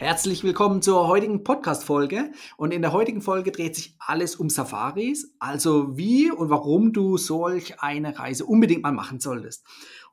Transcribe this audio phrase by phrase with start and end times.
[0.00, 2.32] Herzlich willkommen zur heutigen Podcast-Folge.
[2.56, 7.18] Und in der heutigen Folge dreht sich alles um Safaris, also wie und warum du
[7.18, 9.62] solch eine Reise unbedingt mal machen solltest.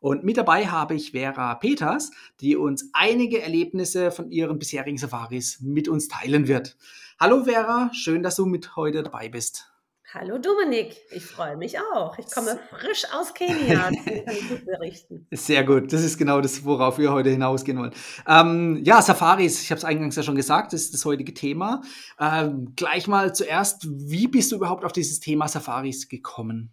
[0.02, 2.12] Und mit dabei habe ich Vera Peters,
[2.42, 6.76] die uns einige Erlebnisse von ihren bisherigen Safaris mit uns teilen wird.
[7.18, 9.72] Hallo Vera, schön, dass du mit heute dabei bist.
[10.14, 12.18] Hallo Dominik, ich freue mich auch.
[12.18, 13.90] Ich komme frisch aus Kenia.
[13.90, 15.28] gut berichten.
[15.32, 17.92] Sehr gut, das ist genau das, worauf wir heute hinausgehen wollen.
[18.26, 21.82] Ähm, ja, Safaris, ich habe es eingangs ja schon gesagt, das ist das heutige Thema.
[22.22, 26.72] Ähm, gleich mal zuerst, wie bist du überhaupt auf dieses Thema Safaris gekommen?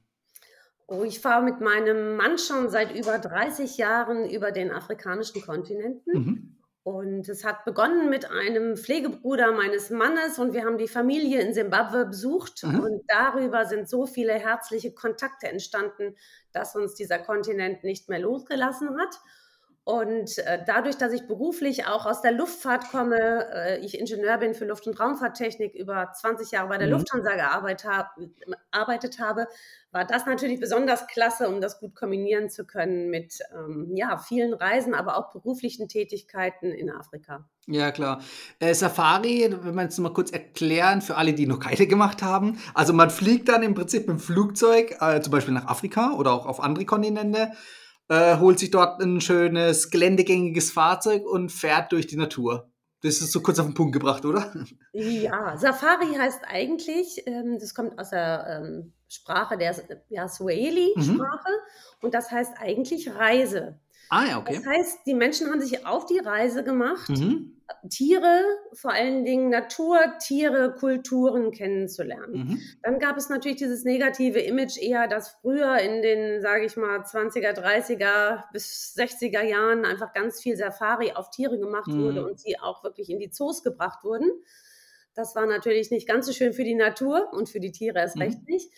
[0.86, 6.12] Oh, ich fahre mit meinem Mann schon seit über 30 Jahren über den afrikanischen Kontinenten.
[6.12, 6.56] Mhm.
[6.84, 11.54] Und es hat begonnen mit einem Pflegebruder meines Mannes und wir haben die Familie in
[11.54, 12.62] Simbabwe besucht.
[12.62, 12.80] Mhm.
[12.80, 16.14] Und darüber sind so viele herzliche Kontakte entstanden,
[16.52, 19.18] dass uns dieser Kontinent nicht mehr losgelassen hat.
[19.84, 24.54] Und äh, dadurch, dass ich beruflich auch aus der Luftfahrt komme, äh, ich Ingenieur bin
[24.54, 26.94] für Luft- und Raumfahrttechnik, über 20 Jahre bei der mhm.
[26.94, 28.16] Lufthansa gearbeitet, hab,
[28.70, 29.46] arbeitet habe,
[29.92, 34.54] war das natürlich besonders klasse, um das gut kombinieren zu können mit ähm, ja, vielen
[34.54, 37.46] Reisen, aber auch beruflichen Tätigkeiten in Afrika.
[37.66, 38.22] Ja, klar.
[38.60, 42.58] Äh, Safari, wenn wir jetzt mal kurz erklären für alle, die noch keine gemacht haben.
[42.72, 46.32] Also man fliegt dann im Prinzip mit dem Flugzeug, äh, zum Beispiel nach Afrika oder
[46.32, 47.52] auch auf andere Kontinente
[48.08, 52.70] äh, holt sich dort ein schönes geländegängiges Fahrzeug und fährt durch die Natur.
[53.02, 54.52] Das ist so kurz auf den Punkt gebracht, oder?
[54.92, 59.76] Ja, Safari heißt eigentlich, ähm, das kommt aus der ähm, Sprache der
[60.08, 62.00] ja, Swahili-Sprache mhm.
[62.00, 63.78] und das heißt eigentlich Reise.
[64.08, 64.56] Ah ja, okay.
[64.56, 67.54] Das heißt, die Menschen haben sich auf die Reise gemacht, mhm.
[67.88, 72.32] Tiere, vor allen Dingen Natur, Tiere, Kulturen kennenzulernen.
[72.32, 72.60] Mhm.
[72.82, 77.00] Dann gab es natürlich dieses negative Image eher, dass früher in den, sage ich mal,
[77.00, 82.02] 20er, 30er bis 60er Jahren einfach ganz viel Safari auf Tiere gemacht mhm.
[82.02, 84.30] wurde und sie auch wirklich in die Zoos gebracht wurden.
[85.14, 88.18] Das war natürlich nicht ganz so schön für die Natur und für die Tiere erst
[88.18, 88.54] recht mhm.
[88.54, 88.70] nicht.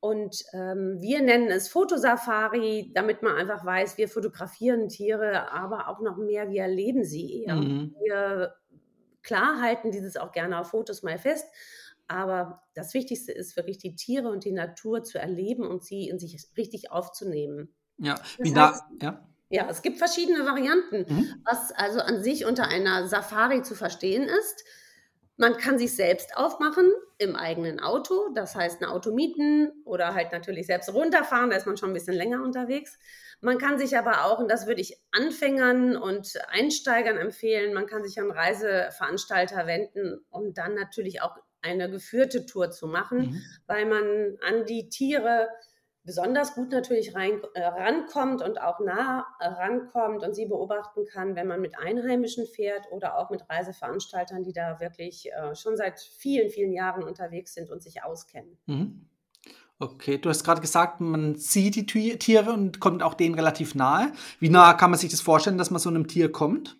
[0.00, 6.00] Und ähm, wir nennen es Fotosafari, damit man einfach weiß, wir fotografieren Tiere, aber auch
[6.00, 7.56] noch mehr, wir erleben sie eher.
[7.56, 7.94] Mhm.
[8.02, 8.54] Wir
[9.22, 11.46] klar halten dieses auch gerne auf Fotos mal fest,
[12.08, 16.18] aber das Wichtigste ist wirklich die Tiere und die Natur zu erleben und sie in
[16.18, 17.74] sich richtig aufzunehmen.
[17.98, 19.26] Ja, wie da, ja.
[19.50, 21.34] Ja, es gibt verschiedene Varianten, mhm.
[21.44, 24.64] was also an sich unter einer Safari zu verstehen ist.
[25.40, 30.32] Man kann sich selbst aufmachen im eigenen Auto, das heißt ein Auto mieten oder halt
[30.32, 32.98] natürlich selbst runterfahren, da ist man schon ein bisschen länger unterwegs.
[33.40, 38.04] Man kann sich aber auch, und das würde ich Anfängern und Einsteigern empfehlen, man kann
[38.04, 43.42] sich an Reiseveranstalter wenden, um dann natürlich auch eine geführte Tour zu machen, mhm.
[43.66, 45.48] weil man an die Tiere
[46.04, 51.36] besonders gut natürlich rein, äh, rankommt und auch nah äh, rankommt und sie beobachten kann,
[51.36, 56.00] wenn man mit Einheimischen fährt oder auch mit Reiseveranstaltern, die da wirklich äh, schon seit
[56.00, 58.58] vielen, vielen Jahren unterwegs sind und sich auskennen.
[58.66, 59.06] Mhm.
[59.78, 64.12] Okay, du hast gerade gesagt, man sieht die Tiere und kommt auch denen relativ nahe.
[64.38, 66.79] Wie nah kann man sich das vorstellen, dass man so einem Tier kommt?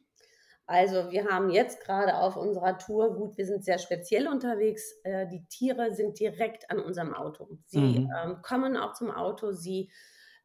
[0.70, 5.26] Also wir haben jetzt gerade auf unserer Tour, gut, wir sind sehr speziell unterwegs, äh,
[5.26, 7.48] die Tiere sind direkt an unserem Auto.
[7.66, 8.12] Sie mhm.
[8.16, 9.90] ähm, kommen auch zum Auto, sie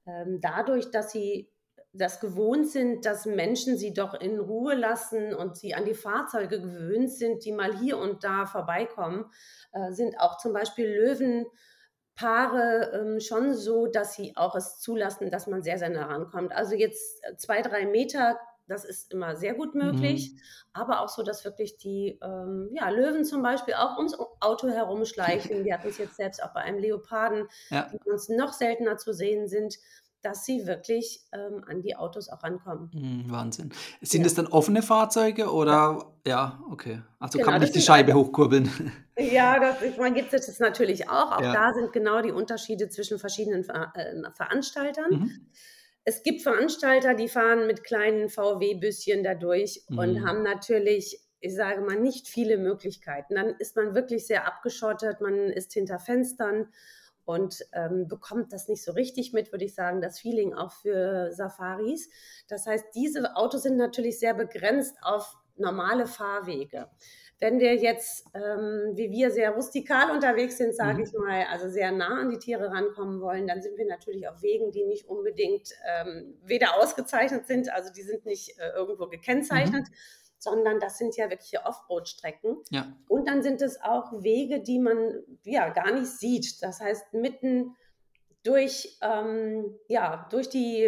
[0.07, 1.51] ähm, dadurch, dass sie
[1.93, 6.59] das gewohnt sind, dass Menschen sie doch in Ruhe lassen und sie an die Fahrzeuge
[6.59, 9.25] gewöhnt sind, die mal hier und da vorbeikommen,
[9.73, 15.45] äh, sind auch zum Beispiel Löwenpaare ähm, schon so, dass sie auch es zulassen, dass
[15.45, 16.51] man sehr, sehr nah rankommt.
[16.51, 20.39] Also jetzt äh, zwei, drei Meter das ist immer sehr gut möglich, mhm.
[20.73, 25.63] aber auch so, dass wirklich die ähm, ja, Löwen zum Beispiel auch ums Auto herumschleichen.
[25.65, 27.89] Wir hatten es jetzt selbst auch bei einem Leoparden, ja.
[27.91, 29.77] die uns noch seltener zu sehen sind,
[30.21, 32.89] dass sie wirklich ähm, an die Autos auch rankommen.
[32.93, 33.71] Mhm, Wahnsinn.
[34.01, 34.27] Sind ja.
[34.27, 37.03] es dann offene Fahrzeuge oder ja, ja okay.
[37.19, 38.69] Also genau, kann man nicht die Scheibe also, hochkurbeln.
[39.17, 41.31] Ja, das, ich meine, gibt es natürlich auch.
[41.31, 45.09] Auch da sind genau die Unterschiede zwischen verschiedenen Ver äh, Veranstaltern.
[45.09, 45.47] Mhm
[46.05, 49.97] es gibt Veranstalter, die fahren mit kleinen VW-Büsschen dadurch mhm.
[49.97, 53.33] und haben natürlich, ich sage mal, nicht viele Möglichkeiten.
[53.33, 56.69] Dann ist man wirklich sehr abgeschottet, man ist hinter Fenstern
[57.25, 61.31] und ähm, bekommt das nicht so richtig mit, würde ich sagen, das Feeling auch für
[61.31, 62.07] Safaris.
[62.47, 66.87] Das heißt, diese Autos sind natürlich sehr begrenzt auf normale Fahrwege.
[67.39, 71.03] Wenn wir jetzt, ähm, wie wir, sehr rustikal unterwegs sind, sage Mhm.
[71.03, 74.41] ich mal, also sehr nah an die Tiere rankommen wollen, dann sind wir natürlich auf
[74.41, 79.85] Wegen, die nicht unbedingt ähm, weder ausgezeichnet sind, also die sind nicht äh, irgendwo gekennzeichnet,
[80.37, 82.57] sondern das sind ja wirkliche Offroad-Strecken.
[82.69, 82.87] Ja.
[83.09, 86.61] Und dann sind es auch Wege, die man ja gar nicht sieht.
[86.63, 87.75] Das heißt, mitten
[88.43, 90.85] durch, ähm, ja, durch die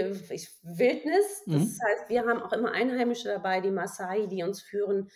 [0.64, 1.44] Wildnis.
[1.46, 1.80] Das Mhm.
[1.88, 5.10] heißt, wir haben auch immer Einheimische dabei, die Maasai, die uns führen.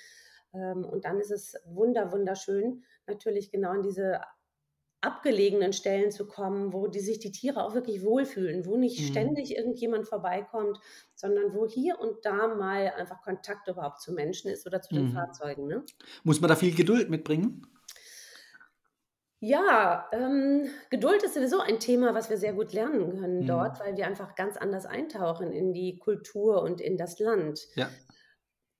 [0.53, 4.21] Ähm, und dann ist es wunder, wunderschön, natürlich genau in diese
[5.01, 9.05] abgelegenen Stellen zu kommen, wo die sich die Tiere auch wirklich wohlfühlen, wo nicht Mhm.
[9.05, 10.79] ständig irgendjemand vorbeikommt,
[11.15, 15.07] sondern wo hier und da mal einfach Kontakt überhaupt zu Menschen ist oder zu den
[15.07, 15.09] Mhm.
[15.09, 15.67] Fahrzeugen.
[15.67, 15.87] Ne?
[16.23, 17.67] Muss man da viel Geduld mitbringen?
[19.43, 23.45] Ja, ähm, Geduld ist sowieso ein Thema, was wir sehr gut lernen können Mhm.
[23.45, 27.67] dort, weil wir einfach ganz anders eintauchen in die Kultur und in das Land.
[27.75, 28.01] Ja.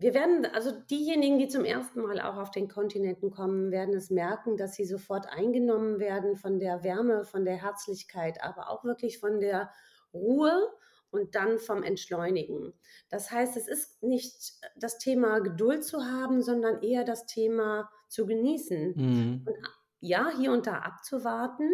[0.02, 4.10] Wir werden, also diejenigen, die zum ersten Mal auch auf den Kontinenten kommen, werden es
[4.10, 9.20] merken, dass sie sofort eingenommen werden von der Wärme, von der Herzlichkeit, aber auch wirklich
[9.20, 9.70] von der
[10.12, 10.72] Ruhe
[11.12, 12.74] und dann vom Entschleunigen.
[13.10, 18.26] Das heißt, es ist nicht das Thema Geduld zu haben, sondern eher das Thema zu
[18.26, 19.42] genießen Mhm.
[19.46, 19.56] und
[20.00, 21.70] ja, hier und da abzuwarten,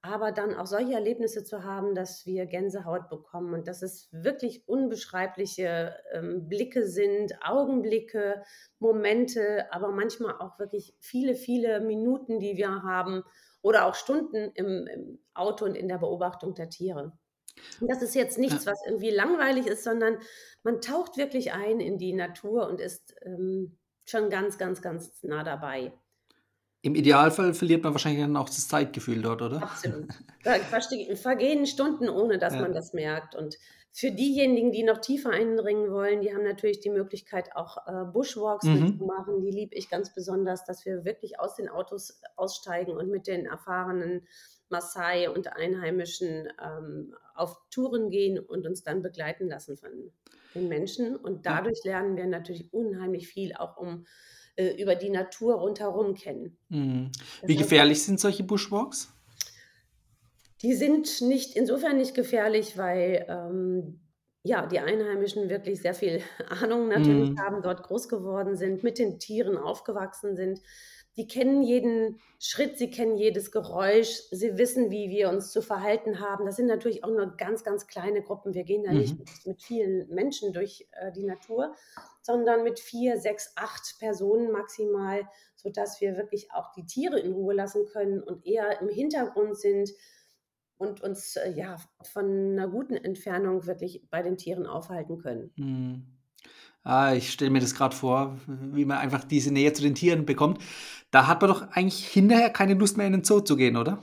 [0.00, 4.68] aber dann auch solche Erlebnisse zu haben, dass wir Gänsehaut bekommen und dass es wirklich
[4.68, 8.42] unbeschreibliche ähm, Blicke sind, Augenblicke,
[8.78, 13.24] Momente, aber manchmal auch wirklich viele, viele Minuten, die wir haben
[13.60, 17.18] oder auch Stunden im, im Auto und in der Beobachtung der Tiere.
[17.80, 20.18] Und das ist jetzt nichts, was irgendwie langweilig ist, sondern
[20.62, 25.42] man taucht wirklich ein in die Natur und ist ähm, schon ganz, ganz, ganz nah
[25.42, 25.92] dabei.
[26.88, 29.62] Im Idealfall verliert man wahrscheinlich dann auch das Zeitgefühl dort, oder?
[29.62, 30.08] Absolut.
[31.16, 32.62] Vergehen Stunden, ohne dass Ja.
[32.62, 33.34] man das merkt.
[33.34, 33.56] Und
[33.92, 38.64] für diejenigen, die noch tiefer eindringen wollen, die haben natürlich die Möglichkeit, auch äh, Bushwalks
[38.64, 38.72] Mhm.
[38.72, 39.42] mitzumachen.
[39.42, 43.44] Die liebe ich ganz besonders, dass wir wirklich aus den Autos aussteigen und mit den
[43.44, 44.26] erfahrenen
[44.70, 49.90] Maasai und Einheimischen ähm, auf Touren gehen und uns dann begleiten lassen von
[50.54, 51.16] den Menschen.
[51.16, 54.06] Und dadurch lernen wir natürlich unheimlich viel auch um
[54.58, 56.58] äh, über die Natur rundherum kennen.
[56.70, 57.10] Mhm.
[57.40, 59.12] Das Wie heißt, gefährlich sind solche Bushwalks?
[60.62, 64.00] Die sind nicht insofern nicht gefährlich, weil ähm,
[64.42, 67.38] ja, die Einheimischen wirklich sehr viel Ahnung natürlich Mhm.
[67.38, 70.60] haben, dort groß geworden sind, mit den Tieren aufgewachsen sind.
[71.18, 76.20] Die kennen jeden Schritt, sie kennen jedes Geräusch, sie wissen, wie wir uns zu verhalten
[76.20, 76.46] haben.
[76.46, 78.54] Das sind natürlich auch nur ganz, ganz kleine Gruppen.
[78.54, 79.18] Wir gehen da nicht Mhm.
[79.18, 81.74] mit, mit vielen Menschen durch äh, die Natur,
[82.22, 87.54] sondern mit vier, sechs, acht Personen maximal, sodass wir wirklich auch die Tiere in Ruhe
[87.54, 89.90] lassen können und eher im Hintergrund sind
[90.76, 95.52] und uns äh, ja von einer guten Entfernung wirklich bei den Tieren aufhalten können.
[95.56, 96.17] Mhm.
[96.88, 100.24] Ah, ich stelle mir das gerade vor, wie man einfach diese Nähe zu den Tieren
[100.24, 100.62] bekommt.
[101.10, 104.02] Da hat man doch eigentlich hinterher keine Lust mehr in den Zoo zu gehen, oder?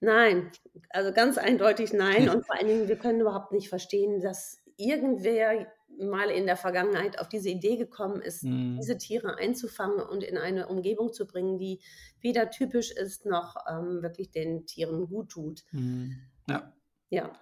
[0.00, 0.50] Nein,
[0.90, 2.28] also ganz eindeutig nein.
[2.30, 5.66] Und vor allen Dingen, wir können überhaupt nicht verstehen, dass irgendwer
[5.98, 8.76] mal in der Vergangenheit auf diese Idee gekommen ist, Mhm.
[8.78, 11.80] diese Tiere einzufangen und in eine Umgebung zu bringen, die
[12.20, 15.62] weder typisch ist noch ähm, wirklich den Tieren gut tut.
[15.72, 16.16] Mhm.
[16.48, 16.72] Ja.
[17.10, 17.32] Ja.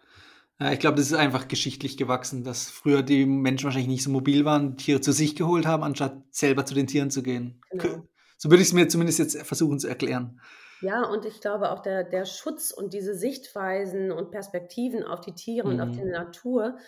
[0.60, 4.10] Ja, ich glaube, das ist einfach geschichtlich gewachsen, dass früher die Menschen wahrscheinlich nicht so
[4.10, 7.60] mobil waren, Tiere zu sich geholt haben, anstatt selber zu den Tieren zu gehen.
[7.70, 8.02] Genau.
[8.37, 10.40] So würde ich es mir zumindest jetzt versuchen zu erklären.
[10.81, 15.34] Ja, und ich glaube auch der, der Schutz und diese Sichtweisen und Perspektiven auf die
[15.34, 16.10] Tiere und auf die Mhm.
[16.10, 16.78] Natur,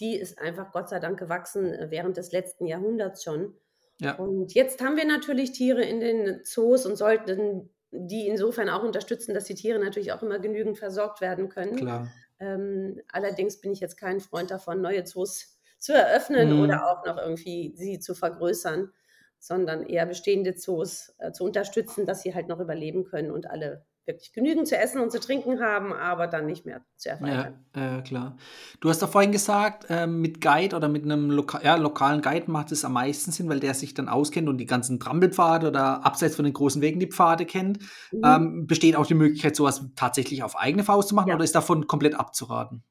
[0.00, 3.54] die ist einfach Gott sei Dank gewachsen äh, während des letzten Jahrhunderts schon.
[4.00, 4.16] Ja.
[4.16, 9.34] Und jetzt haben wir natürlich Tiere in den Zoos und sollten die insofern auch unterstützen,
[9.34, 11.76] dass die Tiere natürlich auch immer genügend versorgt werden können.
[11.76, 12.08] Klar.
[12.42, 16.60] Ähm, allerdings bin ich jetzt kein Freund davon, neue Zoos zu eröffnen Mhm.
[16.60, 18.92] oder auch noch irgendwie sie zu vergrößern,
[19.38, 23.86] sondern eher bestehende Zoos äh, zu unterstützen, dass sie halt noch überleben können und alle
[24.06, 27.64] wirklich genügend zu essen und zu trinken haben, aber dann nicht mehr zu Ja, erweitern.
[27.72, 28.36] äh, klar.
[28.80, 32.50] Du hast doch vorhin gesagt, ähm, mit Guide oder mit einem loka ja, lokalen Guide
[32.50, 36.04] macht es am meisten Sinn, weil der sich dann auskennt und die ganzen Trampelpfade oder
[36.04, 37.78] abseits von den großen Wegen die Pfade kennt.
[38.10, 38.20] Mhm.
[38.24, 41.34] Ähm, besteht auch die Möglichkeit, sowas tatsächlich auf eigene Faust zu machen Ja.
[41.36, 42.82] oder ist davon komplett abzuraten?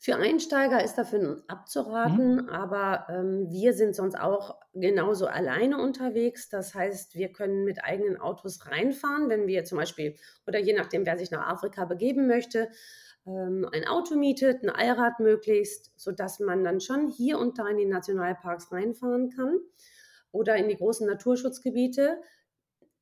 [0.00, 1.42] Für Einsteiger ist davon
[2.04, 2.38] Mhm.
[2.42, 6.48] abzuraten, aber ähm, wir sind sonst auch genauso alleine unterwegs.
[6.48, 11.06] Das heißt, wir können mit eigenen Autos reinfahren, wenn wir zum Beispiel, oder je nachdem,
[11.06, 12.70] wer sich nach Afrika begeben möchte,
[13.26, 17.78] ähm, ein Auto mietet, ein Allrad möglichst, sodass man dann schon hier und da in
[17.78, 19.58] die Nationalparks reinfahren kann
[20.32, 22.20] oder in die großen Naturschutzgebiete.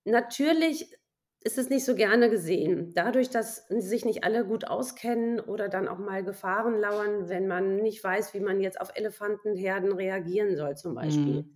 [0.05, 0.97] Natürlich
[1.45, 2.93] ist es nicht so gerne gesehen.
[2.95, 7.77] Dadurch, dass sich nicht alle gut auskennen oder dann auch mal Gefahren lauern, wenn man
[7.77, 11.43] nicht weiß, wie man jetzt auf Elefantenherden reagieren soll, zum Beispiel.
[11.43, 11.55] Mhm.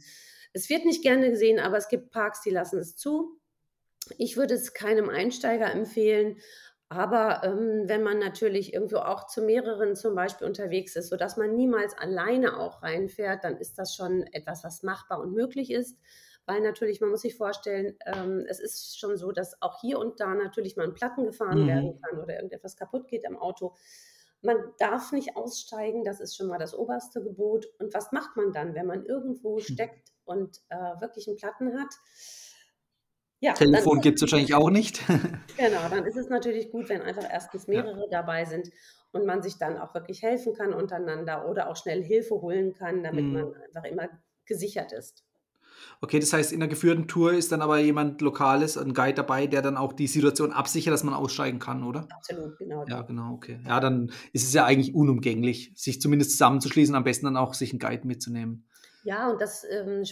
[0.52, 3.40] Es wird nicht gerne gesehen, aber es gibt Parks, die lassen es zu.
[4.19, 6.38] Ich würde es keinem Einsteiger empfehlen,
[6.88, 11.57] aber ähm, wenn man natürlich irgendwo auch zu mehreren zum Beispiel unterwegs ist, sodass man
[11.57, 15.99] niemals alleine auch reinfährt, dann ist das schon etwas, was machbar und möglich ist.
[16.46, 20.20] Weil natürlich, man muss sich vorstellen, ähm, es ist schon so, dass auch hier und
[20.20, 21.66] da natürlich mal ein Platten gefahren mhm.
[21.66, 23.74] werden kann oder irgendetwas kaputt geht am Auto.
[24.42, 27.66] Man darf nicht aussteigen, das ist schon mal das oberste Gebot.
[27.80, 29.64] Und was macht man dann, wenn man irgendwo hm.
[29.64, 31.92] steckt und äh, wirklich einen Platten hat?
[33.40, 35.02] Ja, Telefon gibt es wahrscheinlich auch nicht.
[35.56, 38.06] genau, dann ist es natürlich gut, wenn einfach erstens mehrere ja.
[38.10, 38.70] dabei sind
[39.12, 43.02] und man sich dann auch wirklich helfen kann untereinander oder auch schnell Hilfe holen kann,
[43.02, 43.32] damit mhm.
[43.32, 44.08] man einfach immer
[44.44, 45.25] gesichert ist.
[46.00, 49.47] Okay, das heißt, in der geführten Tour ist dann aber jemand Lokales, ein Guide dabei,
[49.47, 52.07] der dann auch die Situation absichert, dass man aussteigen kann, oder?
[52.14, 52.85] Absolut, genau.
[52.87, 53.61] Ja, genau, okay.
[53.66, 57.71] Ja, dann ist es ja eigentlich unumgänglich, sich zumindest zusammenzuschließen, am besten dann auch sich
[57.71, 58.69] einen Guide mitzunehmen.
[59.05, 60.05] Ja, und das ähm,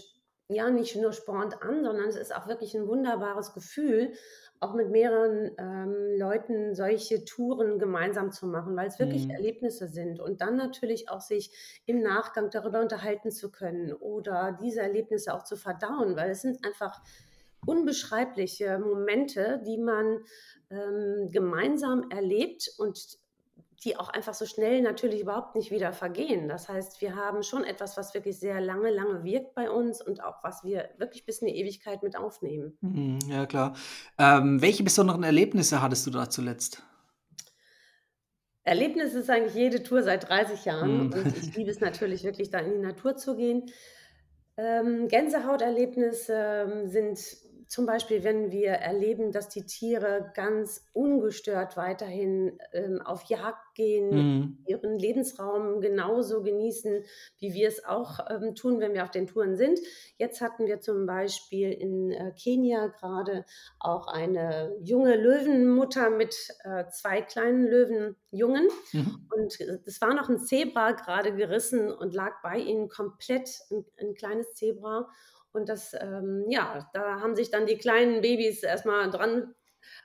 [0.49, 4.12] ja nicht nur spornt an, sondern es ist auch wirklich ein wunderbares Gefühl,
[4.61, 9.32] auch mit mehreren ähm, Leuten solche Touren gemeinsam zu machen, weil es wirklich mhm.
[9.32, 14.80] Erlebnisse sind und dann natürlich auch sich im Nachgang darüber unterhalten zu können oder diese
[14.80, 17.02] Erlebnisse auch zu verdauen, weil es sind einfach
[17.66, 20.20] unbeschreibliche Momente, die man
[20.70, 23.18] ähm, gemeinsam erlebt und
[23.84, 26.48] die auch einfach so schnell natürlich überhaupt nicht wieder vergehen.
[26.48, 30.22] Das heißt, wir haben schon etwas, was wirklich sehr lange, lange wirkt bei uns und
[30.22, 32.76] auch was wir wirklich bis in die Ewigkeit mit aufnehmen.
[32.80, 33.74] Mhm, ja, klar.
[34.18, 36.82] Ähm, welche besonderen Erlebnisse hattest du da zuletzt?
[38.62, 41.12] Erlebnis ist eigentlich jede Tour seit 30 Jahren mhm.
[41.12, 43.70] und ich liebe es natürlich wirklich, da in die Natur zu gehen.
[44.56, 47.18] Ähm, Gänsehauterlebnisse ähm, sind
[47.68, 54.11] zum Beispiel, wenn wir erleben, dass die Tiere ganz ungestört weiterhin ähm, auf Jagd gehen,
[54.11, 54.59] mhm.
[54.66, 57.04] ihren Lebensraum genauso genießen,
[57.38, 59.78] wie wir es auch ähm, tun, wenn wir auf den Touren sind.
[60.16, 63.44] Jetzt hatten wir zum Beispiel in äh, Kenia gerade
[63.78, 68.68] auch eine junge Löwenmutter mit äh, zwei kleinen Löwenjungen.
[68.92, 69.28] Mhm.
[69.35, 74.14] Und es war noch ein Zebra gerade gerissen und lag bei ihnen komplett ein, ein
[74.14, 75.09] kleines Zebra.
[75.54, 79.54] Und das, ähm, ja, da haben sich dann die kleinen Babys erstmal dran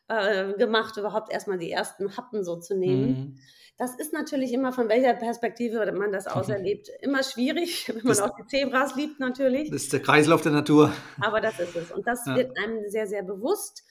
[0.08, 3.08] äh, gemacht, überhaupt erstmal die ersten Happen so zu nehmen.
[3.08, 3.40] Mhm.
[3.78, 8.22] Das ist natürlich immer, von welcher Perspektive man das auserlebt, immer schwierig, wenn man das,
[8.22, 9.72] auch die Zebras liebt natürlich.
[9.72, 10.94] Das ist der Kreislauf der Natur.
[11.20, 11.92] Aber das ist es.
[11.92, 12.36] Und das ja.
[12.36, 13.84] wird einem sehr, sehr bewusst,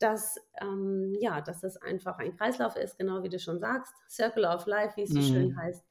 [0.00, 3.94] dass, ähm, ja, dass das einfach ein Kreislauf ist, genau wie du schon sagst.
[4.10, 5.22] Circle of Life, wie es so mhm.
[5.22, 5.87] schön heißt.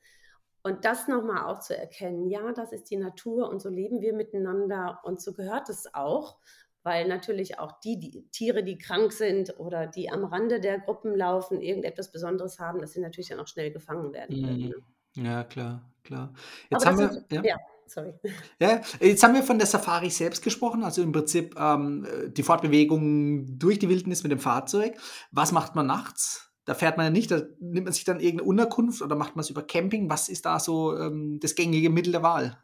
[0.67, 4.13] Und das nochmal auch zu erkennen, ja, das ist die Natur und so leben wir
[4.13, 6.39] miteinander und so gehört es auch,
[6.83, 11.15] weil natürlich auch die, die, Tiere, die krank sind oder die am Rande der Gruppen
[11.15, 14.69] laufen, irgendetwas Besonderes haben, dass sie natürlich dann auch schnell gefangen werden können.
[15.15, 15.23] Ne?
[15.23, 16.33] Ja, klar, klar.
[16.69, 17.43] Jetzt haben wir, ja.
[17.43, 17.57] ja.
[17.85, 18.13] Sorry.
[18.59, 23.57] Ja, jetzt haben wir von der Safari selbst gesprochen, also im Prinzip ähm, die Fortbewegung
[23.57, 24.97] durch die Wildnis mit dem Fahrzeug.
[25.31, 26.46] Was macht man nachts?
[26.67, 29.41] Da fährt man ja nicht, da nimmt man sich dann irgendeine Unterkunft oder macht man
[29.41, 30.09] es über Camping.
[30.09, 32.61] Was ist da so ähm, das gängige Mittel der Wahl?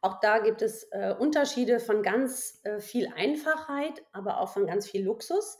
[0.00, 4.88] Auch da gibt es äh, Unterschiede von ganz äh, viel Einfachheit, aber auch von ganz
[4.88, 5.58] viel Luxus.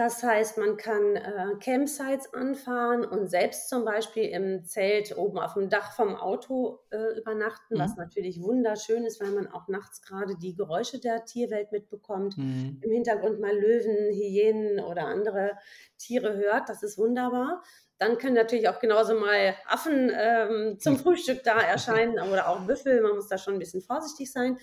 [0.00, 5.52] Das heißt, man kann äh, Campsites anfahren und selbst zum Beispiel im Zelt oben auf
[5.52, 7.80] dem Dach vom Auto äh, übernachten, mhm.
[7.80, 12.38] was natürlich wunderschön ist, weil man auch nachts gerade die Geräusche der Tierwelt mitbekommt.
[12.38, 12.80] Mhm.
[12.80, 15.58] Im Hintergrund mal Löwen, Hyänen oder andere
[15.98, 16.70] Tiere hört.
[16.70, 17.62] Das ist wunderbar.
[17.98, 23.02] Dann können natürlich auch genauso mal Affen ähm, zum Frühstück da erscheinen oder auch Büffel.
[23.02, 24.56] Man muss da schon ein bisschen vorsichtig sein.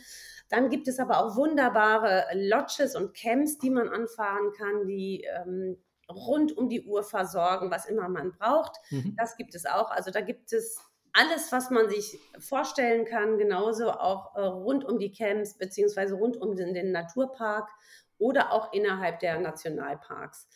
[0.49, 5.77] Dann gibt es aber auch wunderbare Lodges und Camps, die man anfahren kann, die ähm,
[6.09, 8.77] rund um die Uhr versorgen, was immer man braucht.
[8.89, 9.15] Mhm.
[9.17, 9.91] Das gibt es auch.
[9.91, 10.79] Also da gibt es
[11.13, 16.37] alles, was man sich vorstellen kann, genauso auch äh, rund um die Camps beziehungsweise rund
[16.37, 17.69] um den, den Naturpark
[18.17, 20.47] oder auch innerhalb der Nationalparks.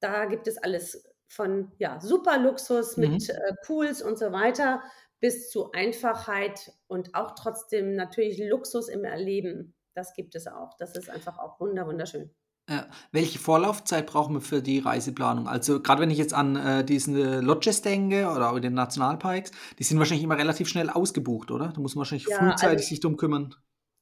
[0.00, 3.30] Da gibt es alles von ja, super Luxus mit mhm.
[3.30, 4.82] äh, Pools und so weiter
[5.22, 9.72] bis zu Einfachheit und auch trotzdem natürlich Luxus im Erleben.
[9.94, 10.76] Das gibt es auch.
[10.78, 12.34] Das ist einfach auch wunderschön.
[12.68, 12.88] Ja.
[13.12, 15.46] Welche Vorlaufzeit brauchen wir für die Reiseplanung?
[15.46, 19.84] Also gerade wenn ich jetzt an äh, diese Lodges denke oder auch den Nationalparks, die
[19.84, 21.68] sind wahrscheinlich immer relativ schnell ausgebucht, oder?
[21.68, 23.54] Da muss man wahrscheinlich ja, frühzeitig also, sich drum kümmern.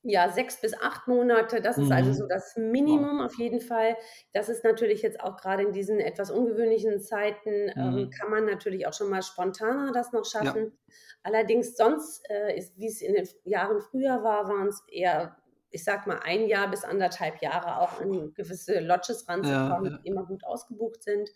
[0.02, 2.14] Ja, sechs bis acht Monate, das ist also mhm.
[2.14, 3.26] so das Minimum wow.
[3.26, 3.96] auf jeden Fall.
[4.32, 7.98] Das ist natürlich jetzt auch gerade in diesen etwas ungewöhnlichen Zeiten, ähm, mhm.
[7.98, 10.64] ähm, kann man natürlich auch schon mal spontaner das noch schaffen.
[10.64, 10.94] Ja.
[11.22, 15.36] Allerdings sonst, äh, ist, wie es in den Jahren früher war, waren es eher,
[15.68, 19.98] ich sag mal, ein Jahr bis anderthalb Jahre auch an gewisse Lodges ranzukommen, ja, ja.
[19.98, 21.28] die immer gut ausgebucht sind.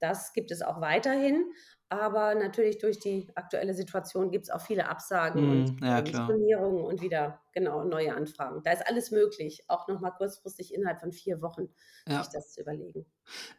[0.00, 1.44] Das gibt es auch weiterhin.
[1.90, 6.02] Aber natürlich durch die aktuelle Situation gibt es auch viele Absagen Mhm, und ja ähm,
[6.02, 6.38] klar.
[6.38, 8.62] Stornierungen und wieder genau neue Anfragen.
[8.62, 11.68] Da ist alles möglich, auch noch mal kurzfristig innerhalb von 4 Wochen
[12.10, 12.30] sich Ja.
[12.30, 13.06] das zu überlegen.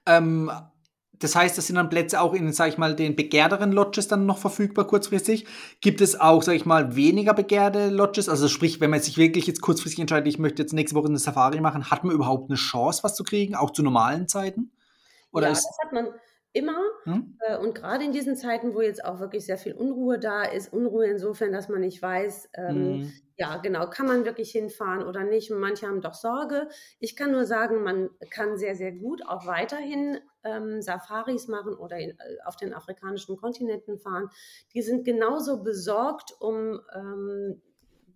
[0.06, 0.52] Ähm,
[1.14, 4.26] das heißt, das sind dann Plätze auch in, sage ich mal, den begehrteren Lodges dann
[4.26, 5.46] noch verfügbar kurzfristig.
[5.82, 8.30] Gibt es auch, sage ich mal, weniger begehrte Lodges?
[8.30, 11.18] Also sprich, wenn man sich wirklich jetzt kurzfristig entscheidet, ich möchte jetzt nächste Woche eine
[11.20, 14.72] Safari machen, hat man überhaupt eine Chance, was zu kriegen, auch zu normalen Zeiten?
[15.32, 16.14] Oder Ja, ist das hat man
[16.54, 20.20] immer mhm, äh, und gerade in diesen Zeiten, wo jetzt auch wirklich sehr viel Unruhe
[20.20, 24.52] da ist, Unruhe insofern, dass man nicht weiß, ähm, mhm, ja genau, kann man wirklich
[24.52, 25.52] hinfahren oder nicht?
[25.52, 26.68] Und manche haben doch Sorge.
[27.00, 31.98] Ich kann nur sagen, man kann sehr, sehr gut auch weiterhin ähm, Safaris machen oder
[31.98, 34.30] in, äh, auf den afrikanischen Kontinenten fahren.
[34.74, 37.62] Die sind genauso besorgt um ähm,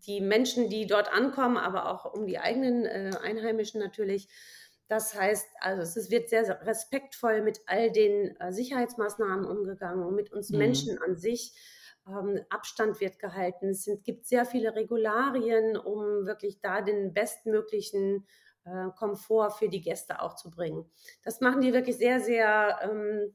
[0.06, 4.28] die Menschen, die dort ankommen, aber auch um die eigenen äh, Einheimischen natürlich.
[4.88, 10.16] Das heißt, also es wird sehr, sehr respektvoll mit all den äh, Sicherheitsmaßnahmen umgegangen und
[10.16, 11.54] mit uns mhm, Menschen an sich.
[12.08, 13.70] Ähm, Abstand wird gehalten.
[13.70, 18.28] Es sind, gibt sehr viele Regularien, um wirklich da den bestmöglichen
[18.66, 20.86] äh, Komfort für die Gäste auch zu bringen.
[21.24, 23.34] Das machen die wirklich sehr, sehr, ähm,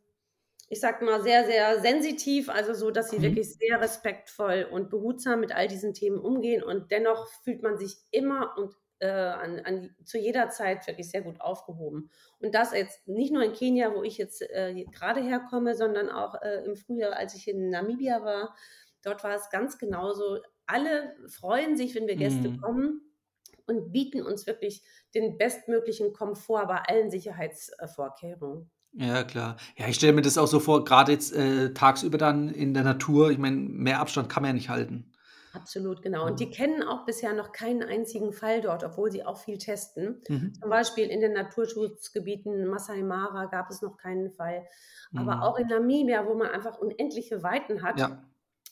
[0.68, 3.22] ich sag mal, sehr, sehr sensitiv, also so, dass sie mhm.
[3.22, 7.96] wirklich sehr respektvoll und behutsam mit all diesen Themen umgehen und dennoch fühlt man sich
[8.10, 12.10] immer und äh, an, an, zu jeder Zeit wirklich sehr gut aufgehoben.
[12.40, 16.40] Und das jetzt nicht nur in Kenia, wo ich jetzt äh, gerade herkomme, sondern auch
[16.42, 18.54] äh, im Frühjahr, als ich in Namibia war.
[19.02, 20.38] Dort war es ganz genauso.
[20.66, 22.60] Alle freuen sich, wenn wir Gäste Mhm.
[22.60, 23.00] kommen
[23.66, 24.82] und bieten uns wirklich
[25.14, 28.70] den bestmöglichen Komfort bei allen Sicherheitsvorkehrungen.
[28.92, 29.56] Ja, klar.
[29.76, 32.84] Ja, ich stelle mir das auch so vor, gerade jetzt, äh, tagsüber dann in der
[32.84, 35.12] Natur, ich meine, mehr Abstand kann man ja nicht halten.
[35.54, 36.26] Absolut, genau.
[36.26, 40.20] Und die kennen auch bisher noch keinen einzigen Fall dort, obwohl sie auch viel testen.
[40.28, 40.54] Mhm.
[40.60, 44.66] Zum Beispiel in den Naturschutzgebieten Masai Mara gab es noch keinen Fall.
[45.16, 45.62] Aber auch Mhm.
[45.64, 48.22] in Namibia, wo man einfach unendliche Weiten hat, Ja.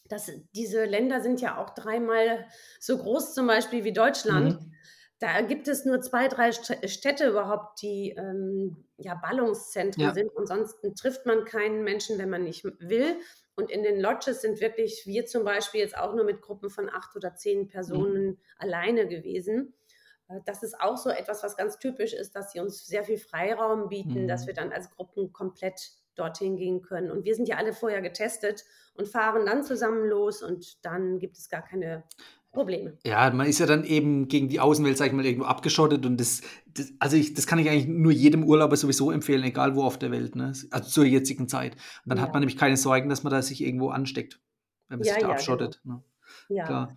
[0.09, 2.47] das, diese Länder sind ja auch dreimal
[2.79, 4.61] so groß zum Beispiel wie Deutschland.
[4.61, 4.73] Mhm.
[5.19, 10.13] Da gibt es nur zwei, drei St- Städte überhaupt, die ähm, ja Ballungszentren Ja.
[10.13, 10.31] sind.
[10.37, 13.17] Ansonsten trifft man keinen Menschen, wenn man nicht will.
[13.57, 16.91] Und in den Lodges sind wirklich wir zum Beispiel jetzt auch nur mit Gruppen von
[16.91, 17.69] acht oder zehn Mhm.
[17.69, 19.75] Personen alleine gewesen.
[20.29, 23.19] Äh, Das ist auch so etwas, was ganz typisch ist, dass sie uns sehr viel
[23.19, 24.57] Freiraum bieten, dass wir Mhm.
[24.57, 27.11] dann als Gruppen komplett dorthin gehen können.
[27.11, 28.65] Und wir sind ja alle vorher getestet
[28.95, 32.05] und fahren dann zusammen los und dann gibt es gar keine
[32.57, 32.99] Probleme.
[33.05, 36.19] Ja, man ist ja dann eben gegen die Außenwelt, sage ich mal, irgendwo abgeschottet und
[36.19, 36.43] das
[36.75, 39.99] das also ich das kann ich eigentlich nur jedem Urlauber sowieso empfehlen, egal wo auf
[39.99, 40.53] der Welt, ne?
[40.71, 41.75] Also zur jetzigen Zeit.
[41.75, 44.41] Und dann hat man Ja, nämlich keine Sorgen, dass man da sich irgendwo ansteckt,
[44.89, 45.35] wenn man ja, sich da ja, genau.
[45.35, 46.03] abschottet, ne?
[46.49, 46.65] Ja.
[46.67, 46.97] Klar.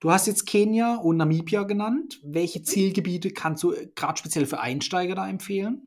[0.00, 2.20] Du hast jetzt Kenia und Namibia genannt.
[2.24, 2.64] Welche Mhm.
[2.64, 5.86] Zielgebiete kannst du, äh, grad speziell für Einsteiger da empfehlen?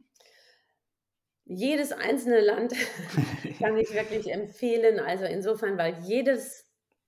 [1.45, 2.73] Jedes einzelne Land
[3.59, 4.99] kann ich wirklich empfehlen.
[4.99, 6.62] Also insofern, weil jedes,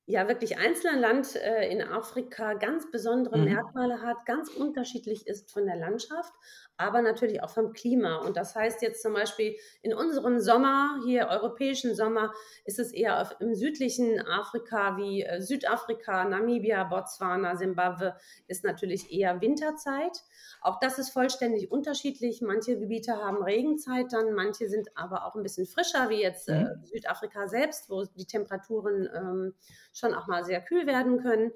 [0.07, 3.45] ja wirklich einzelne Land äh, in Afrika ganz besondere Mhm.
[3.45, 6.33] Merkmale hat, ganz unterschiedlich ist von der Landschaft,
[6.77, 8.17] aber natürlich auch vom Klima.
[8.17, 12.33] Und das heißt jetzt zum Beispiel in unserem Sommer, hier europäischen Sommer,
[12.65, 18.15] ist es eher auf, im südlichen Afrika wie äh, Südafrika, Namibia, Botswana, Simbabwe,
[18.47, 20.21] ist natürlich eher Winterzeit.
[20.61, 22.41] Auch das ist vollständig unterschiedlich.
[22.41, 26.65] Manche Gebiete haben Regenzeit dann, manche sind aber auch ein bisschen frischer, wie jetzt äh,
[26.65, 26.83] Mhm.
[26.83, 29.53] Südafrika selbst, wo die Temperaturen ähm,
[29.95, 31.51] schon auch mal sehr kühl werden können.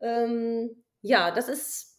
[0.00, 1.94] Ähm, ja, das ist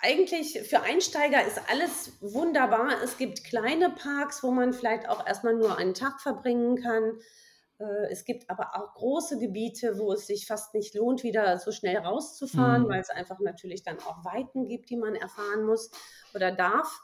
[0.00, 3.02] eigentlich für Einsteiger ist alles wunderbar.
[3.02, 7.20] Es gibt kleine Parks, wo man vielleicht auch erstmal nur einen Tag verbringen kann.
[7.78, 11.70] Äh, es gibt aber auch große Gebiete, wo es sich fast nicht lohnt, wieder so
[11.72, 13.00] schnell rauszufahren, weil Mhm.
[13.00, 15.90] es einfach natürlich dann auch Weiten gibt, die man erfahren muss
[16.34, 17.00] oder darf.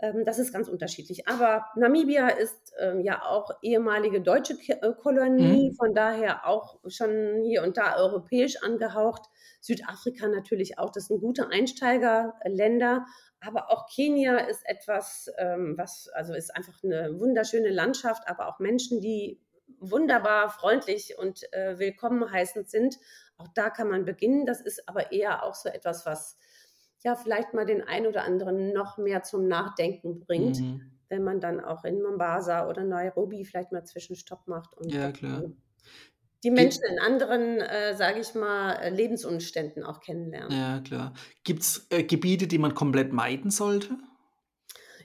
[0.00, 1.26] Ähm, das ist ganz unterschiedlich.
[1.28, 5.76] Aber Namibia ist ähm, ja auch ehemalige deutsche Ki äh, Kolonie, Mhm.
[5.76, 9.22] von daher auch schon hier und da europäisch angehaucht.
[9.60, 13.06] Südafrika natürlich auch, das sind gute Einsteigerländer.
[13.40, 18.58] Aber auch Kenia ist etwas, ähm, was, also ist einfach eine wunderschöne Landschaft, aber auch
[18.58, 19.40] Menschen, die
[19.78, 22.96] wunderbar freundlich und äh, willkommen heißend sind.
[23.36, 24.46] Auch da kann man beginnen.
[24.46, 26.38] Das ist aber eher auch so etwas, was
[27.06, 30.96] ja vielleicht mal den einen oder anderen noch mehr zum Nachdenken bringt, Mhm.
[31.08, 35.44] wenn man dann auch in Mombasa oder Nairobi vielleicht mal Zwischenstopp macht und Ja, klar.
[35.44, 35.56] die
[36.44, 40.58] die Gibt Menschen in anderen, äh, sage ich mal, äh, Lebensumständen auch kennenlernt.
[40.58, 41.14] ja, klar.
[41.44, 43.98] Gibt's, äh, Gebiete, die man komplett meiden sollte?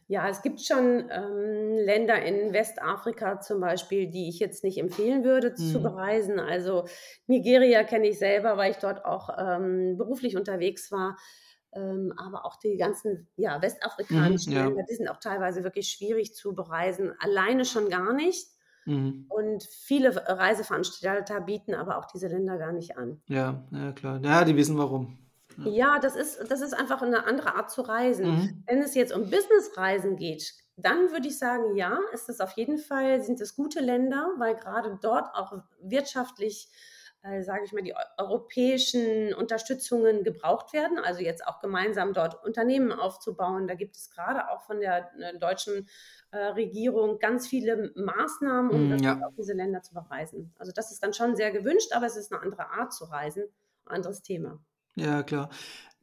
[0.08, 5.24] Ja, es gibt schon, ähm, Länder in Westafrika zum Beispiel, die ich jetzt nicht empfehlen
[5.24, 5.82] würde zu Mhm.
[5.82, 6.40] bereisen.
[6.40, 6.86] Also,
[7.28, 11.18] Nigeria kenne ich selber, weil ich dort auch, ähm, beruflich unterwegs war.
[11.74, 14.72] Ähm, aber auch die ganzen ja, westafrikanischen Mhm, ja.
[14.76, 18.48] Länder, die sind auch teilweise wirklich schwierig zu bereisen, alleine schon gar nicht.
[18.88, 19.32] Mhm.
[19.32, 23.22] Und viele Reiseveranstalter bieten aber auch diese Länder gar nicht an.
[23.30, 24.20] Ja, ja klar.
[24.24, 25.18] Ja, die wissen warum.
[25.58, 25.72] Ja.
[25.78, 28.34] Ja, das ist das ist einfach 'ne andere Art zu reisen.
[28.34, 28.64] Mhm.
[28.66, 32.80] Wenn es jetzt um Businessreisen geht, dann würde ich sagen, ja, ist es auf jeden
[32.80, 36.70] Fall sind es gute Länder, weil grade dort auch wirtschaftlich,
[37.24, 41.00] äh, sage ich mal, die eu europäischen Unterstützungen gebraucht werden.
[41.00, 43.68] Also, jetzt auch gemeinsam dort Unternehmen aufzubauen.
[43.68, 45.88] Da gibt es grade auch von der, äh, deutschen,
[46.32, 49.22] äh, Regierung ganz viele Maßnahmen, um Mhm, wirklich ja.
[49.28, 50.54] auch diese Länder zu bereisen.
[50.60, 53.46] Also, das ist dann schon sehr gewünscht, aber es ist 'ne andere Art zu reisen,
[53.86, 54.62] anderes Thema.
[54.96, 55.50] Ja, klar.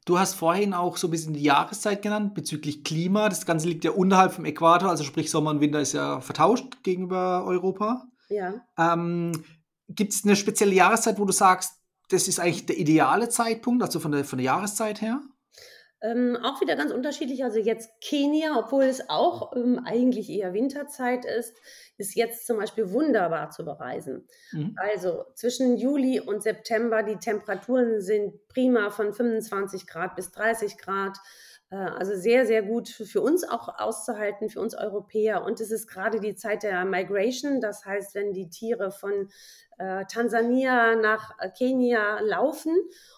[0.05, 3.29] Du hast vorhin auch so 'n bisschen die Jahreszeit genannt bezüglich Klima.
[3.29, 6.83] Das Ganze liegt ja unterhalb vom Äquator, also sprich Sommer und Winter ist ja vertauscht
[6.83, 8.07] gegenüber Europa.
[8.29, 8.69] Ja.
[8.77, 9.43] Ähm,
[9.89, 11.73] gibt's 'ne spezielle Jahreszeit, wo du sagst,
[12.09, 15.21] das ist eigentlich der ideale Zeitpunkt, also von der von der Jahreszeit her?
[16.01, 17.43] Ähm, auch wieder ganz unterschiedlich.
[17.43, 21.53] Also, jetzt Kenia, obwohl es auch, ähm, eigentlich eher Winterzeit ist,
[21.97, 24.25] ist jetzt zum Beispiel wunderbar zu bereisen.
[24.51, 24.75] Mhm.
[24.77, 31.17] Also, zwischen Juli und September, die Temperaturen sind prima von 25 Grad bis 30 Grad.
[31.71, 35.43] Äh, also, sehr, sehr gut für uns auch auszuhalten, für uns Europäer.
[35.43, 37.61] Und es ist grade die Zeit der Migration.
[37.61, 39.29] Das heißt, wenn die Tiere von,
[39.77, 42.75] äh, Tansania nach, äh, Kenia laufen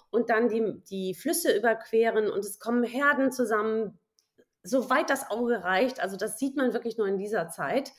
[0.10, 4.00] und dann die die Flüsse überqueren und es kommen Herden zusammen,
[4.64, 6.02] soweit das Auge reicht.
[6.02, 7.94] Also, das sieht man wirklich nur in dieser Zeit.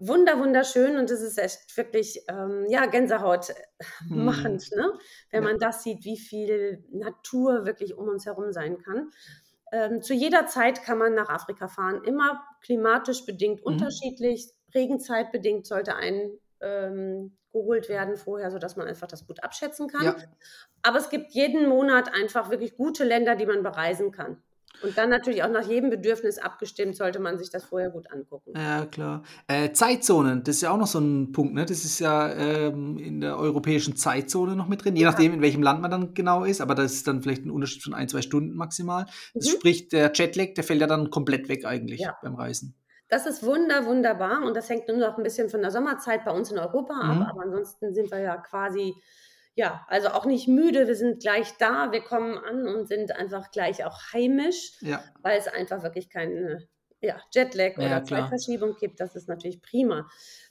[0.00, 3.52] Wunder wunderschön und es ist echt wirklich, ähm, ja, Gänsehaut
[4.10, 4.14] Mhm.
[4.14, 4.92] machend, ne,
[5.30, 9.10] wenn man das sieht, wie viel Natur wirklich um uns herum sein kann.
[9.72, 13.66] Ähm, zu jeder Zeit kann man nach Afrika fahren, immer klimatisch bedingt Mhm.
[13.66, 14.50] unterschiedlich.
[14.74, 20.04] Regenzeitbedingt sollte ein ähm, geholt werden vorher, sodass man einfach das gut abschätzen kann.
[20.04, 20.16] Ja.
[20.82, 24.42] Aber es gibt jeden Monat einfach wirklich gute Länder, die man bereisen kann.
[24.82, 28.56] Und dann natürlich auch nach jedem Bedürfnis abgestimmt, sollte man sich das vorher gut angucken.
[28.56, 29.22] Ja, klar.
[29.46, 31.66] Äh, Zeitzonen, das ist ja auch noch so 'n Punkt, ne?
[31.66, 35.04] Das ist ja, ähm, in der europäischen Zeitzone noch mit drin, je Ja.
[35.04, 37.82] nachdem, in welchem Land man dann genau ist, aber das ist dann vielleicht 'n Unterschied
[37.82, 39.04] von 1, 2 Stunden maximal.
[39.36, 39.48] Das Mhm.
[39.48, 42.16] sprich, der Jetlag, der fällt ja dann komplett weg eigentlich Ja.
[42.22, 42.74] beim Reisen.
[43.08, 46.32] Das ist wunder wunderbar und das hängt nur noch 'n bisschen von der Sommerzeit bei
[46.32, 47.30] uns in Europa ab, Mhm.
[47.30, 48.94] aber ansonsten sind wir ja quasi
[49.58, 50.86] ja, also auch nicht müde.
[50.86, 51.90] Wir sind gleich da.
[51.92, 55.14] Wir kommen an und sind einfach gleich auch heimisch, Ja.
[55.22, 56.68] weil's einfach wirklich keine,
[57.00, 58.04] ja, Jetlag Ja, oder.
[58.04, 59.00] Zeitverschiebung gibt.
[59.00, 60.08] Das ist natürlich prima.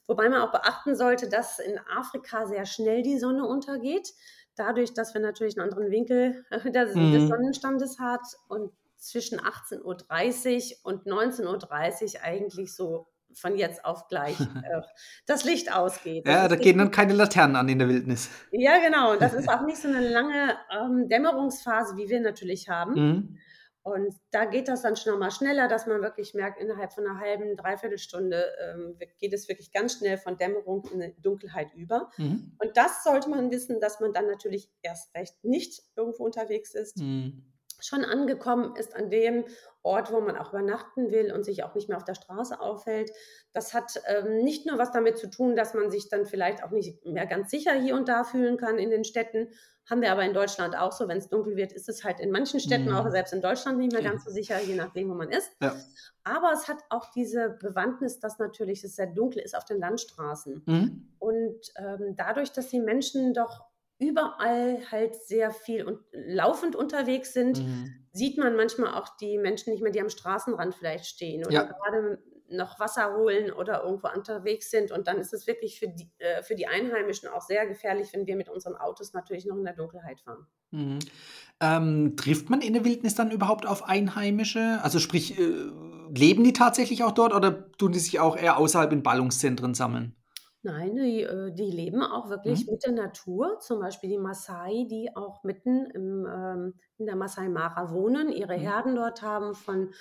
[0.07, 4.13] Wobei man auch beachten sollte, dass in Afrika sehr schnell die Sonne untergeht.
[4.57, 7.27] Dadurch, dass wir natürlich 'n anderen Winkel des des Mhm.
[7.27, 13.07] Sonnenstandes hat und zwischen 18:30 und 19:30 eigentlich so
[13.39, 14.81] von jetzt auf gleich, äh,
[15.25, 16.25] das Licht ausgeht.
[16.25, 18.29] Ja, da gehen dann keine Laternen an in der Wildnis.
[18.51, 19.11] Ja, genau.
[19.11, 22.95] Und das ist auch nicht so 'ne lange, ähm, Dämmerungsphase, wie wir natürlich haben.
[22.95, 23.39] Mhm.
[23.83, 27.19] Und da geht das dann schon mal schneller, dass man wirklich merkt, innerhalb von 'ner
[27.19, 32.11] halben, 3/4 Stunde, ähm, geht es wirklich ganz schnell von Dämmerung in Dunkelheit über.
[32.17, 32.57] Mhm.
[32.59, 36.97] Und das sollte man wissen, dass man dann natürlich erst recht nicht irgendwo unterwegs ist,
[36.97, 37.56] Mhm.
[37.79, 39.45] Schon angekommen ist an dem
[39.83, 43.11] Ort, wo man auch übernachten will und sich auch nicht mehr auf der Straße aufhält.
[43.53, 46.71] Das hat, ähm, nicht nur was damit zu tun, dass man sich dann vielleicht auch
[46.71, 49.49] nicht mehr ganz sicher hier und da fühlen kann in den Städten.
[49.89, 51.07] Haben wir aber in Deutschland auch so.
[51.07, 53.11] Wenn's dunkel wird, ist es halt in manchen Städten, auch Mhm.
[53.11, 55.49] selbst in Deutschland, nicht mehr ganz so sicher, je nachdem, wo man ist.
[55.61, 55.73] Ja.
[56.25, 60.63] Aber es hat auch diese Bewandtnis, dass natürlich es sehr dunkel ist auf den Landstraßen.
[60.65, 61.07] Mhm.
[61.19, 63.66] Und, ähm, dadurch, dass die Menschen doch
[63.99, 68.07] überall halt sehr viel und laufend unterwegs sind, Mhm.
[68.11, 71.65] sieht man manchmal auch die Menschen nicht mehr, die am Straßenrand vielleicht stehen oder Ja.
[71.65, 74.91] grade noch Wasser holen oder irgendwo unterwegs sind.
[74.91, 78.25] Und dann ist es wirklich für die äh, für die Einheimischen auch sehr gefährlich, wenn
[78.25, 80.47] wir mit unseren Autos natürlich noch in der Dunkelheit fahren.
[80.71, 80.99] Mhm.
[81.61, 84.79] Ähm, trifft man in der Wildnis dann überhaupt auf Einheimische?
[84.83, 85.43] Also sprich, äh,
[86.13, 90.15] leben die tatsächlich auch dort oder tun die sich auch eher außerhalb in Ballungszentren sammeln?
[90.63, 92.71] Nein, die äh, die leben auch wirklich Mhm.
[92.71, 97.47] mit der Natur, zum Beispiel die Massai, die auch mitten im ähm, in der Masai
[97.47, 98.61] Mara wohnen, ihre Mhm.
[98.61, 99.93] Herden dort haben von,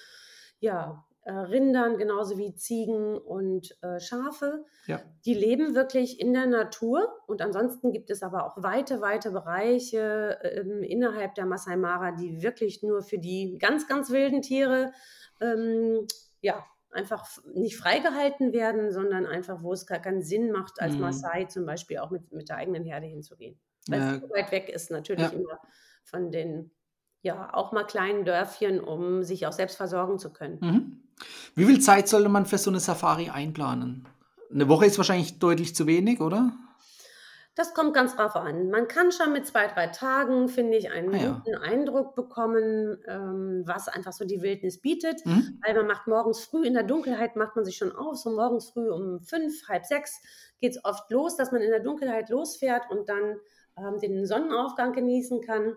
[0.61, 4.65] ja, äh, Rindern genauso wie Ziegen und, äh, Schafe.
[4.87, 5.17] Ja.
[5.27, 10.39] Die leben wirklich in der Natur und ansonsten gibt es aber auch weite, weite Bereiche,
[10.43, 14.93] ähm, innerhalb der Masai Mara, die wirklich nur für die ganz, ganz wilden Tiere,
[15.41, 16.07] ähm,
[16.41, 16.65] ja,
[16.97, 21.01] einfach nicht freigehalten werden, sondern einfach, wo es gar keinen Sinn macht, als Mhm.
[21.01, 23.61] Massai zum Beispiel auch mit mit der eigenen Herde hinzugehen.
[23.91, 24.21] Weil's Ja.
[24.21, 25.35] zu weit weg ist natürlich Ja.
[25.35, 25.61] immer
[26.05, 26.73] von den,
[27.23, 30.63] ja, auch mal kleinen Dörfchen, um sich auch selbst versorgen zu können.
[30.63, 31.01] Mhm.
[31.55, 34.09] Wie viel Zeit sollte man für so 'ne Safari einplanen?
[34.51, 36.57] 'Ne Woche ist wahrscheinlich deutlich zu wenig, oder?
[37.57, 38.69] Das kommt ganz drauf an.
[38.69, 41.43] Man kann schon mit zwei, drei Tagen, finde ich, einen Ah ja.
[41.43, 45.25] guten Eindruck bekommen, ähm, was einfach so die Wildnis bietet.
[45.25, 45.59] Mhm.
[45.65, 48.19] Weil man macht morgens früh, in der Dunkelheit macht man sich schon auf.
[48.19, 50.21] So morgens früh um fünf, halb sechs
[50.61, 53.37] geht es oft los, dass man in der Dunkelheit losfährt und dann
[53.79, 55.77] ähm, den Sonnenaufgang genießen kann.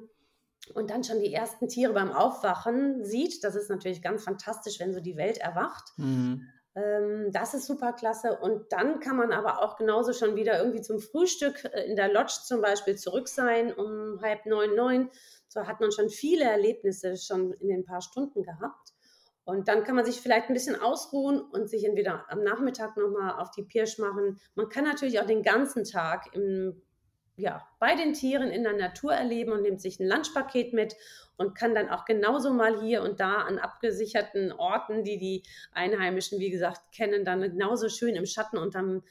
[0.74, 3.42] Und dann schon die ersten Tiere beim Aufwachen sieht.
[3.46, 5.94] Das ist natürlich ganz fantastisch, wenn so die Welt erwacht.
[5.96, 6.46] Mhm.
[6.80, 8.38] Ähm, das ist super klasse.
[8.40, 12.12] Und dann kann man aber auch genauso schon wieder irgendwie zum Frühstück äh, in der
[12.12, 15.10] Lodge zum Beispiel zurück sein um halb neun, neun.
[15.48, 18.94] So hat man schon viele Erlebnisse schon in den paar Stunden gehabt.
[19.44, 23.42] Und dann kann man sich vielleicht ein bisschen ausruhen und sich entweder am Nachmittag nochmal
[23.42, 24.40] auf die Pirsch machen.
[24.54, 26.80] Man kann natürlich auch den ganzen Tag im,
[27.40, 30.96] ja, bei den Tieren in der Natur erleben und nimmt sich ein Lunchpaket mit
[31.38, 36.40] und kann dann auch genauso mal hier und da an abgesicherten Orten, die die Einheimischen,
[36.40, 39.04] wie gesagt, kennen, dann genauso schön im Schatten unterm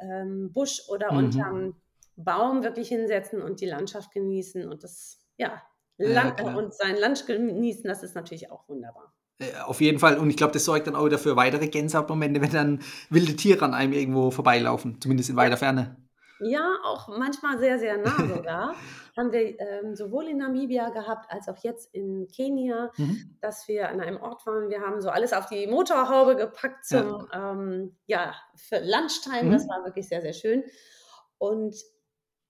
[0.00, 1.18] ähm, Busch oder Mhm.
[1.18, 1.74] unterm
[2.16, 5.62] Baum wirklich hinsetzen und die Landschaft genießen und das, ja,
[5.98, 6.56] Ja, Lan klar.
[6.56, 9.12] und sein Lunch genießen, das ist natürlich auch wunderbar.
[9.38, 10.18] Äh, Auf jeden Fall.
[10.18, 13.64] Und ich glaube, das sorgt dann auch wieder für weitere Gänsehautmomente, wenn dann wilde Tiere
[13.64, 16.03] an einem irgendwo vorbeilaufen, zumindest in weiter Ferne.
[16.38, 18.80] Ja, auch manchmal sehr, sehr nah sogar.
[19.16, 23.38] Haben wir ähm, sowohl in Namibia gehabt als auch jetzt in Kenia, Mhm.
[23.40, 24.68] dass wir an einem Ort waren.
[24.70, 29.50] Wir haben so alles auf die Motorhaube gepackt zum, ähm, ja, für Lunchtime.
[29.50, 29.68] Das Mhm.
[29.68, 30.64] war wirklich sehr, sehr schön.
[31.38, 31.76] Und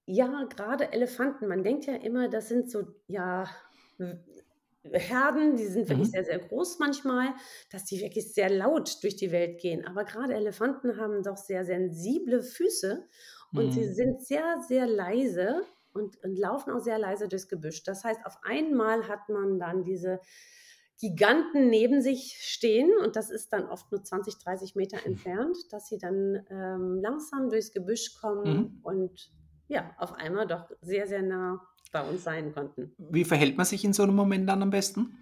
[0.07, 3.49] ja, gerade Elefanten, man denkt ja immer, das sind so, ja,
[4.93, 6.11] Herden, die sind wirklich Mhm.
[6.11, 7.29] sehr, sehr groß manchmal,
[7.71, 9.87] dass die wirklich sehr laut durch die Welt gehen.
[9.87, 13.09] Aber gerade Elefanten haben doch sehr sensible Füße
[13.55, 13.95] und sie Mhm.
[13.95, 15.63] sind sehr, sehr leise
[15.93, 17.83] und, und laufen auch sehr leise durchs Gebüsch.
[17.85, 20.21] Das heißt, auf einmal hat man dann diese
[21.01, 25.89] Giganten neben sich stehen und das ist dann oft nur 20, 30 Meter entfernt, dass
[25.89, 28.83] sie dann ähm, langsam durchs Gebüsch kommen Mhm.
[28.83, 29.33] und
[29.67, 32.97] ja, auf einmal doch sehr, sehr nah bei uns sein konnten.
[32.99, 35.19] Wie verhält man sich in so einem Moment dann am besten?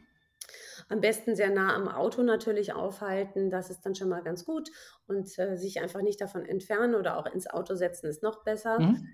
[0.92, 4.70] Am besten sehr nah am Auto natürlich aufhalten, das ist dann schon mal ganz gut
[5.06, 8.78] und äh, sich einfach nicht davon entfernen oder auch ins Auto setzen ist noch besser.
[8.78, 9.08] Mhm.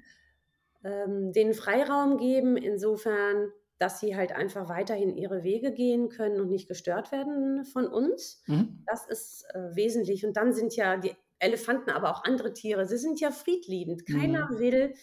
[0.85, 6.51] ähm, denen Freiraum geben, insofern, dass sie halt einfach weiterhin ihre Wege gehen können und
[6.51, 8.43] nicht gestört werden von uns.
[8.47, 8.87] Mhm.
[8.87, 10.25] Das ist äh, wesentlich.
[10.25, 14.07] Und dann sind ja die Elefanten, aber auch andere Tiere, sie sind ja friedliebend.
[14.07, 14.59] Keiner Mhm.
[14.59, 14.95] will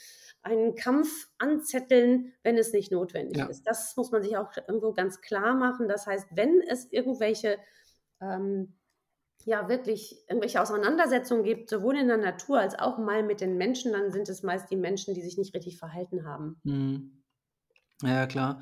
[0.45, 3.47] einen Kampf anzetteln, wenn es nicht notwendig Ja.
[3.47, 3.63] ist.
[3.63, 5.87] Das muss man sich auch irgendwo ganz klar machen.
[5.87, 7.57] Das heißt, wenn es irgendwelche
[8.21, 8.75] ähm,
[9.43, 13.91] ja wirklich irgendwelche Auseinandersetzungen gibt, sowohl in der Natur als auch mal mit den Menschen,
[13.91, 16.59] dann sind es meist die Menschen, die sich nicht richtig verhalten haben.
[16.63, 17.23] Mhm.
[18.03, 18.61] Ja, klar.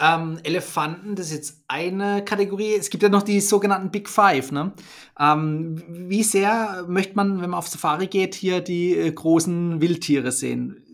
[0.00, 2.74] Ähm, Elefanten, das ist jetzt eine Kategorie.
[2.74, 4.52] Es gibt ja noch die sogenannten Big Five.
[4.52, 4.72] Ne?
[5.18, 10.30] Ähm, wie sehr möchte man, wenn man auf Safari geht, hier die äh, großen Wildtiere
[10.30, 10.84] sehen?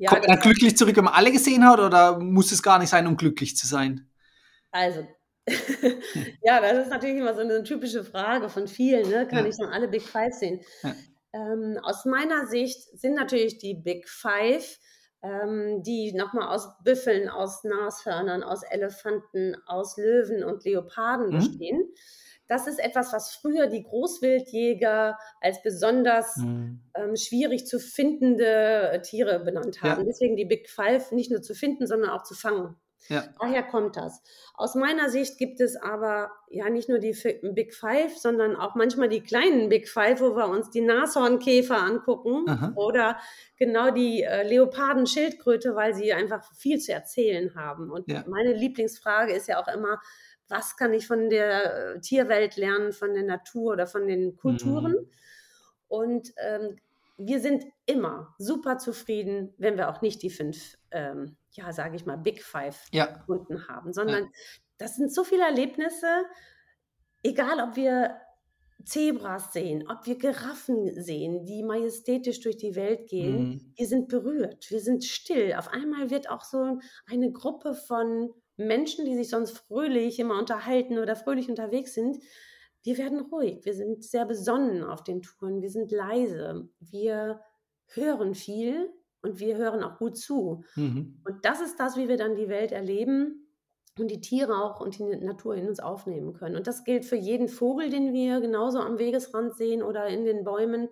[0.00, 2.88] Ja, Kommt dann glücklich zurück, wenn man alle gesehen hat, oder muss es gar nicht
[2.88, 4.08] sein, um glücklich zu sein?
[4.72, 5.06] also,
[6.42, 9.08] ja, das ist natürlich immer so eine typische Frage von vielen.
[9.10, 9.26] Ne?
[9.28, 9.46] Kann Ja.
[9.46, 10.60] ich dann alle Big Five sehen?
[10.82, 10.94] Ja.
[11.32, 14.78] Ähm, aus meiner Sicht sind natürlich die Big Five,
[15.22, 21.32] ähm, die nochmal aus Büffeln, aus Nashörnern, aus Elefanten, aus Löwen und Leoparden Mhm.
[21.36, 21.82] bestehen.
[22.50, 26.80] Das ist etwas, was früher die Großwildjäger als besonders Mhm.
[26.94, 29.90] ähm, schwierig zu findende äh, Tiere benannt Ja.
[29.96, 30.04] haben.
[30.04, 32.76] Deswegen die Big Five nicht nur zu finden, sondern auch zu fangen.
[33.08, 33.24] Ja.
[33.40, 34.22] Daher kommt das.
[34.54, 37.16] Aus meiner Sicht gibt es aber ja nicht nur die
[37.54, 42.44] Big Five, sondern auch manchmal die kleinen Big Five, wo wir uns die Nashornkäfer angucken
[42.48, 42.72] Aha.
[42.76, 43.18] oder
[43.56, 47.90] genau die äh, Leopardenschildkröte, weil sie einfach viel zu erzählen haben.
[47.90, 48.22] Und Ja.
[48.28, 50.00] meine Lieblingsfrage ist ja auch immer,
[50.50, 54.92] was kann ich von der äh, Tierwelt lernen, von der Natur oder von den Kulturen?
[54.92, 55.10] Mhm.
[55.88, 56.76] Und ähm,
[57.18, 62.06] wir sind immer super zufrieden, wenn wir auch nicht die fünf, ähm, ja, sage ich
[62.06, 63.06] mal, Big Five Ja.
[63.06, 64.30] gefunden haben, sondern
[64.78, 66.24] das sind so viele Erlebnisse,
[67.22, 68.16] egal ob wir
[68.84, 73.74] Zebras sehen, ob wir Giraffen sehen, die majestätisch durch die Welt gehen, Mhm.
[73.76, 75.54] wir sind berührt, wir sind still.
[75.54, 80.98] Auf einmal wird auch so eine Gruppe von Menschen, die sich sonst fröhlich immer unterhalten
[80.98, 82.18] oder fröhlich unterwegs sind,
[82.82, 87.40] wir werden ruhig, wir sind sehr besonnen auf den Touren, wir sind leise, wir
[87.88, 88.90] hören viel
[89.22, 90.64] und wir hören auch gut zu.
[90.76, 91.20] Mhm.
[91.24, 93.46] Und das ist das, wie wir dann die Welt erleben
[93.98, 96.56] und die Tiere auch und die Natur in uns aufnehmen können.
[96.56, 100.44] Und das gilt für jeden Vogel, den wir genauso am Wegesrand sehen oder in den
[100.44, 100.88] Bäumen.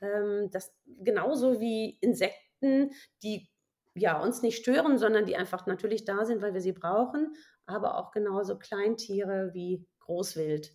[0.00, 2.90] Ähm, das genauso wie Insekten,
[3.22, 3.48] die
[3.94, 7.34] ja uns nicht stören, sondern die einfach natürlich da sind, weil wir sie brauchen,
[7.66, 10.72] aber auch genauso Kleintiere wie Großwild.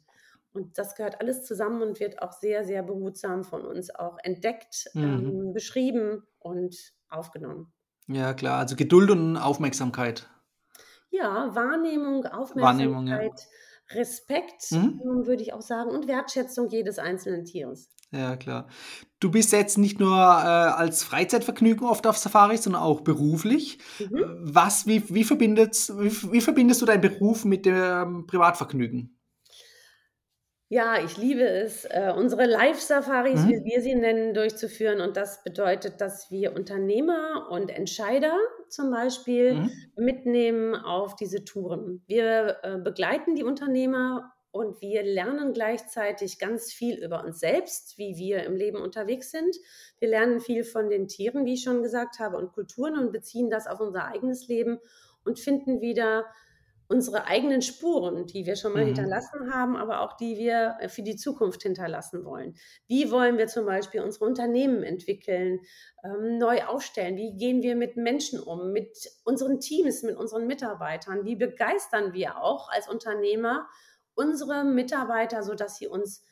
[0.53, 4.85] Und das gehört alles zusammen und wird auch sehr, sehr behutsam von uns auch entdeckt,
[4.93, 5.01] Mhm.
[5.03, 6.75] ähm, beschrieben und
[7.09, 7.73] aufgenommen.
[8.07, 8.59] Ja, klar.
[8.59, 10.27] Also Geduld und Aufmerksamkeit.
[11.09, 12.23] Ja, Wahrnehmung,
[12.59, 13.19] Wahrnehmung, ja.
[13.91, 15.01] Respekt, Mhm.
[15.25, 17.89] würde ich auch sagen, und Wertschätzung jedes einzelnen Tieres.
[18.13, 18.67] Ja, klar.
[19.19, 23.79] Du bist jetzt nicht nur, äh, als Freizeitvergnügen oft auf Safaris, sondern auch beruflich.
[23.99, 24.17] Mhm.
[24.17, 29.17] Äh, was wie wie verbindet wie wie verbindest du deinen Beruf mit dem Privatvergnügen?
[30.71, 33.63] Ja, ich liebe es, äh, unsere Live-Safaris, wie Mhm.
[33.63, 34.99] wir sie nennen, durchzuführen.
[34.99, 38.35] Und das bedeutet, dass wir Unternehmer und Entscheider
[38.67, 39.71] zum Beispiel Mhm.
[39.95, 42.03] mitnehmen auf diese Touren.
[42.07, 48.17] Wir, äh, begleiten die Unternehmer und wir lernen gleichzeitig ganz viel über uns selbst, wie
[48.17, 49.55] wir im Leben unterwegs sind.
[49.99, 53.49] Wir lernen viel von den Tieren, wie ich schon gesagt habe, und Kulturen und beziehen
[53.49, 54.79] das auf unser eigenes Leben
[55.23, 56.25] und finden wieder
[56.89, 58.87] unsere eigenen Spuren, die wir schon mal mhm.
[58.87, 62.55] hinterlassen haben, aber auch die wir für die Zukunft hinterlassen wollen.
[62.87, 65.59] Wie wollen wir zum Beispiel unsere Unternehmen entwickeln,
[66.03, 67.17] ähm, neu aufstellen?
[67.17, 71.25] Wie gehen wir mit Menschen um, mit unseren Teams, mit unseren Mitarbeitern?
[71.25, 73.67] Wie begeistern wir auch als Unternehmer
[74.17, 76.23] unsere Mitarbeiter, sodass sie uns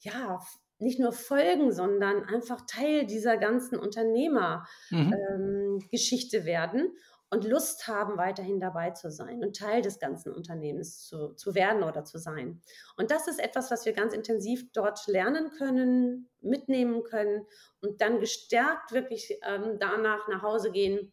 [0.00, 0.40] ja
[0.78, 6.42] nicht nur folgen, sondern einfach Teil dieser ganzen Unternehmergeschichte mhm.
[6.42, 6.92] ähm, werden?
[7.30, 11.84] und Lust haben, weiterhin dabei zu sein und Teil des ganzen Unternehmens zu, zu werden
[11.84, 12.60] oder zu sein.
[12.96, 17.46] Und das ist etwas, was wir ganz intensiv dort lernen können, mitnehmen können
[17.80, 21.12] und dann gestärkt wirklich ähm, danach nach Hause gehen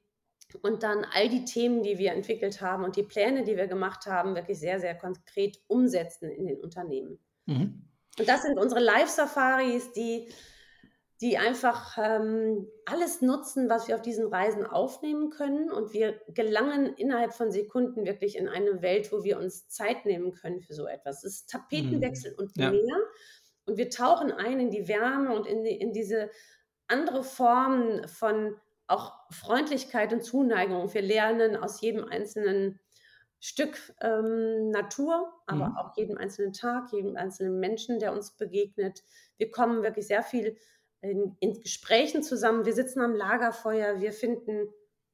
[0.61, 4.05] und dann all die Themen, die wir entwickelt haben und die Pläne, die wir gemacht
[4.05, 7.19] haben, wirklich sehr, sehr konkret umsetzen in den Unternehmen.
[7.45, 7.83] Mhm.
[8.19, 10.29] Und das sind unsere Live-Safaris, die
[11.21, 15.71] die einfach ähm, alles nutzen, was wir auf diesen Reisen aufnehmen können.
[15.71, 20.33] Und wir gelangen innerhalb von Sekunden wirklich in eine Welt, wo wir uns Zeit nehmen
[20.33, 21.23] können für so etwas.
[21.23, 22.37] Es ist Tapetenwechsel mhm.
[22.37, 22.69] und ja.
[22.69, 22.97] mehr.
[23.65, 26.29] Und wir tauchen ein in die Wärme und in, die, in diese
[26.87, 28.55] andere Form von
[28.87, 30.93] auch Freundlichkeit und Zuneigung.
[30.93, 32.79] Wir lernen aus jedem einzelnen
[33.39, 35.77] Stück ähm, Natur, aber mhm.
[35.77, 39.03] auch jedem einzelnen Tag, jedem einzelnen Menschen, der uns begegnet.
[39.37, 40.57] Wir kommen wirklich sehr viel
[41.01, 42.65] in, in Gesprächen zusammen.
[42.65, 44.69] Wir sitzen am Lagerfeuer, wir finden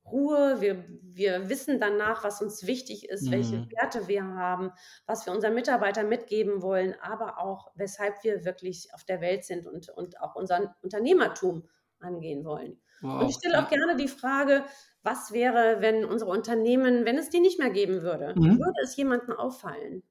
[0.05, 3.31] Ruhe, wir, wir wissen danach, was uns wichtig ist, mhm.
[3.31, 4.71] welche Werte wir haben,
[5.05, 9.65] was wir unseren Mitarbeitern mitgeben wollen, aber auch, weshalb wir wirklich auf der Welt sind
[9.65, 12.81] und, und auch unser Unternehmertum angehen wollen.
[13.01, 13.21] Wow.
[13.21, 14.63] Und ich stelle auch gerne die Frage,
[15.03, 18.60] was wäre, wenn unsere Unternehmen, wenn es die nicht mehr geben würde, mhm.
[18.60, 20.03] würde es jemandem auffallen?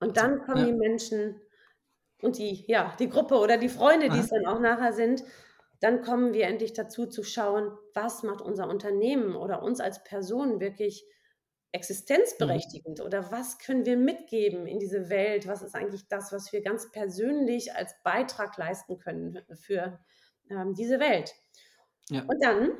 [0.00, 0.66] Und dann kommen ja.
[0.66, 1.40] die Menschen
[2.22, 5.22] und die, ja, die Gruppe oder die Freunde, die es dann auch nachher sind,
[5.80, 10.60] dann kommen wir endlich dazu zu schauen, was macht unser Unternehmen oder uns als Person
[10.60, 11.04] wirklich
[11.72, 13.04] existenzberechtigend mhm.
[13.04, 15.48] oder was können wir mitgeben in diese Welt?
[15.48, 19.98] Was ist eigentlich das, was wir ganz persönlich als Beitrag leisten können für
[20.52, 21.34] ähm, diese Welt?
[22.10, 22.22] Ja.
[22.22, 22.70] Und dann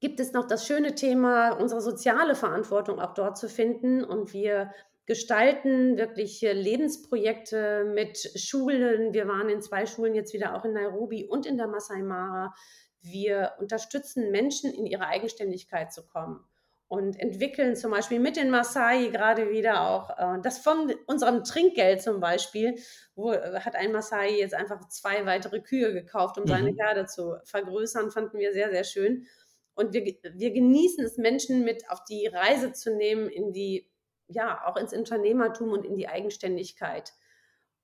[0.00, 4.72] gibt es noch das schöne Thema, unsere soziale Verantwortung auch dort zu finden und wir
[5.06, 9.12] gestalten wirklich Lebensprojekte mit Schulen.
[9.12, 12.54] Wir waren in zwei Schulen jetzt wieder auch in Nairobi und in der Masai Mara.
[13.00, 16.44] Wir unterstützen Menschen in ihre Eigenständigkeit zu kommen
[16.92, 22.02] und entwickeln zum Beispiel mit den Masai gerade wieder auch äh, das von unserem Trinkgeld
[22.02, 22.74] zum Beispiel,
[23.14, 26.48] wo äh, hat ein Masai jetzt einfach zwei weitere Kühe gekauft, um mhm.
[26.48, 29.26] seine Herde zu vergrößern, fanden wir sehr, sehr schön.
[29.72, 33.90] Und wir, wir genießen es, Menschen mit auf die Reise zu nehmen in die
[34.28, 37.14] ja, auch ins Unternehmertum und in die Eigenständigkeit.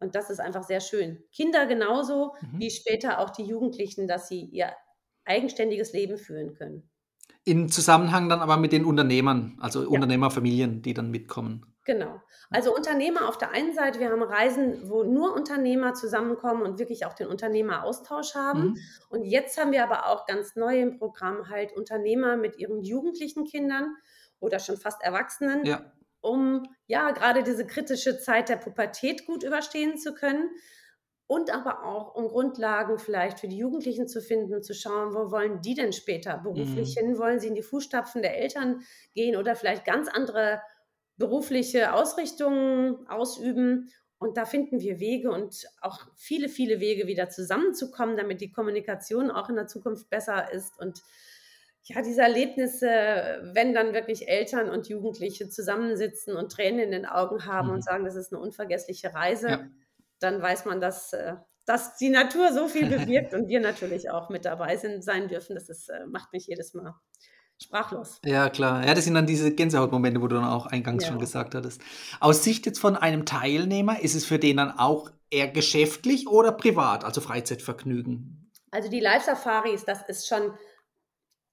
[0.00, 1.24] Und das ist einfach sehr schön.
[1.32, 2.60] Kinder genauso mhm.
[2.60, 4.70] wie später auch die Jugendlichen, dass sie ihr
[5.24, 6.90] eigenständiges Leben führen können.
[7.48, 9.88] In Zusammenhang dann aber mit den Unternehmern, also ja.
[9.88, 11.64] Unternehmerfamilien, die dann mitkommen.
[11.84, 12.20] Genau.
[12.50, 17.06] Also Unternehmer auf der einen Seite, wir haben Reisen, wo nur Unternehmer zusammenkommen und wirklich
[17.06, 18.61] auch den Unternehmeraustausch haben.
[18.61, 18.76] Mhm.
[19.08, 23.46] Und jetzt haben wir aber auch ganz neu im Programm halt Unternehmer mit ihren jugendlichen
[23.46, 23.96] Kindern
[24.40, 25.80] oder schon fast Erwachsenen, ja
[26.20, 30.50] um ja gerade diese kritische Zeit der Pubertät gut überstehen zu können
[31.28, 35.60] und aber auch um Grundlagen vielleicht für die Jugendlichen zu finden, zu schauen, wo wollen
[35.60, 37.00] die denn später beruflich mhm.
[37.00, 37.18] hin?
[37.18, 38.80] Wollen sie in die Fußstapfen der Eltern
[39.14, 40.62] gehen oder vielleicht ganz andere
[41.18, 43.92] berufliche Ausrichtungen ausüben?
[44.16, 49.30] Und da finden wir Wege und auch viele, viele Wege wieder zusammenzukommen, damit die Kommunikation
[49.30, 51.02] auch in der Zukunft besser ist und
[51.84, 57.46] ja, diese Erlebnisse, wenn dann wirklich Eltern und Jugendliche zusammensitzen und Tränen in den Augen
[57.46, 57.74] haben mhm.
[57.74, 59.66] und sagen, das ist eine unvergessliche Reise, ja.
[60.20, 64.28] Dann weiß man, dass, äh, dass die Natur so viel bewirkt und wir natürlich auch
[64.28, 65.54] mit dabei sind, sein dürfen.
[65.54, 66.94] Das ist, äh, macht mich jedes Mal
[67.60, 68.20] sprachlos.
[68.24, 68.86] Ja, klar.
[68.86, 71.10] Ja, das sind dann diese Gänsehautmomente, wo du dann auch eingangs ja.
[71.10, 71.80] schon gesagt hattest.
[72.20, 76.52] Aus Sicht jetzt von einem Teilnehmer, ist es für den dann auch eher geschäftlich oder
[76.52, 78.50] privat, also Freizeitvergnügen?
[78.70, 80.52] Also die Live-Safaris, das ist schon,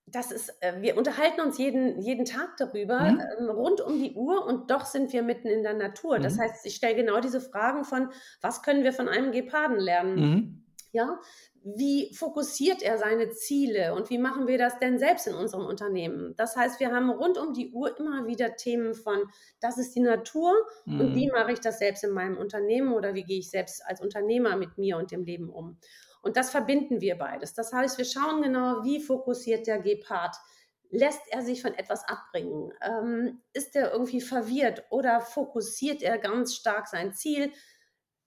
[0.08, 3.36] das ist, äh, wir unterhalten uns jeden, jeden Tag darüber, Mhm.
[3.40, 6.20] ähm, rund um die Uhr und doch sind wir mitten in der Natur.
[6.20, 6.40] Das Mhm.
[6.40, 8.10] heißt, ich stelle genau diese Fragen von,
[8.42, 10.24] was können wir von einem Geparden lernen?
[10.24, 10.66] Mhm.
[10.92, 11.20] Ja,
[11.64, 16.34] wie fokussiert er seine Ziele und wie machen wir das denn selbst in unserem Unternehmen?
[16.38, 19.24] Das heißt, wir haben rund um die Uhr immer wieder Themen von,
[19.60, 20.54] das ist die Natur
[20.98, 21.34] und wie Mhm.
[21.34, 24.78] mache ich das selbst in meinem Unternehmen oder wie gehe ich selbst als Unternehmer mit
[24.78, 25.80] mir und dem Leben um?
[26.26, 27.54] Und das verbinden wir beides.
[27.54, 30.36] Das heißt, wir schauen genau, wie fokussiert der Gepard.
[30.90, 32.74] Lässt er sich von etwas abbringen?
[32.82, 37.52] Ähm, ist er irgendwie verwirrt oder fokussiert er ganz stark sein Ziel?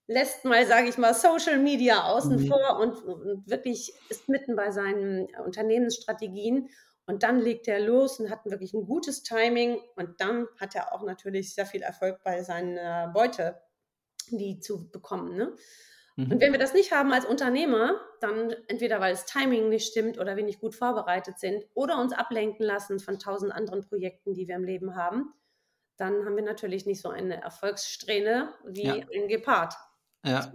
[0.08, 2.46] lässt mal, sage ich mal, Social Media außen Mhm.
[2.48, 6.70] vor und, und wirklich ist mitten bei seinen Unternehmensstrategien.
[7.06, 9.80] Und dann legt er los und hat wirklich ein gutes Timing.
[9.96, 13.60] Und dann hat er auch natürlich sehr viel Erfolg bei seiner Beute,
[14.30, 15.36] die zu bekommen.
[15.36, 15.54] Ne?
[16.30, 16.40] Und Mhm.
[16.40, 20.36] wenn wir das nicht haben als Unternehmer, dann entweder weil das Timing nicht stimmt oder
[20.36, 24.56] wir nicht gut vorbereitet sind oder uns ablenken lassen von tausend anderen Projekten, die wir
[24.56, 25.32] im Leben haben,
[25.96, 28.94] dann haben wir natürlich nicht so eine Erfolgssträhne wie Ja.
[29.14, 29.74] ein Gepard
[30.24, 30.52] Ja.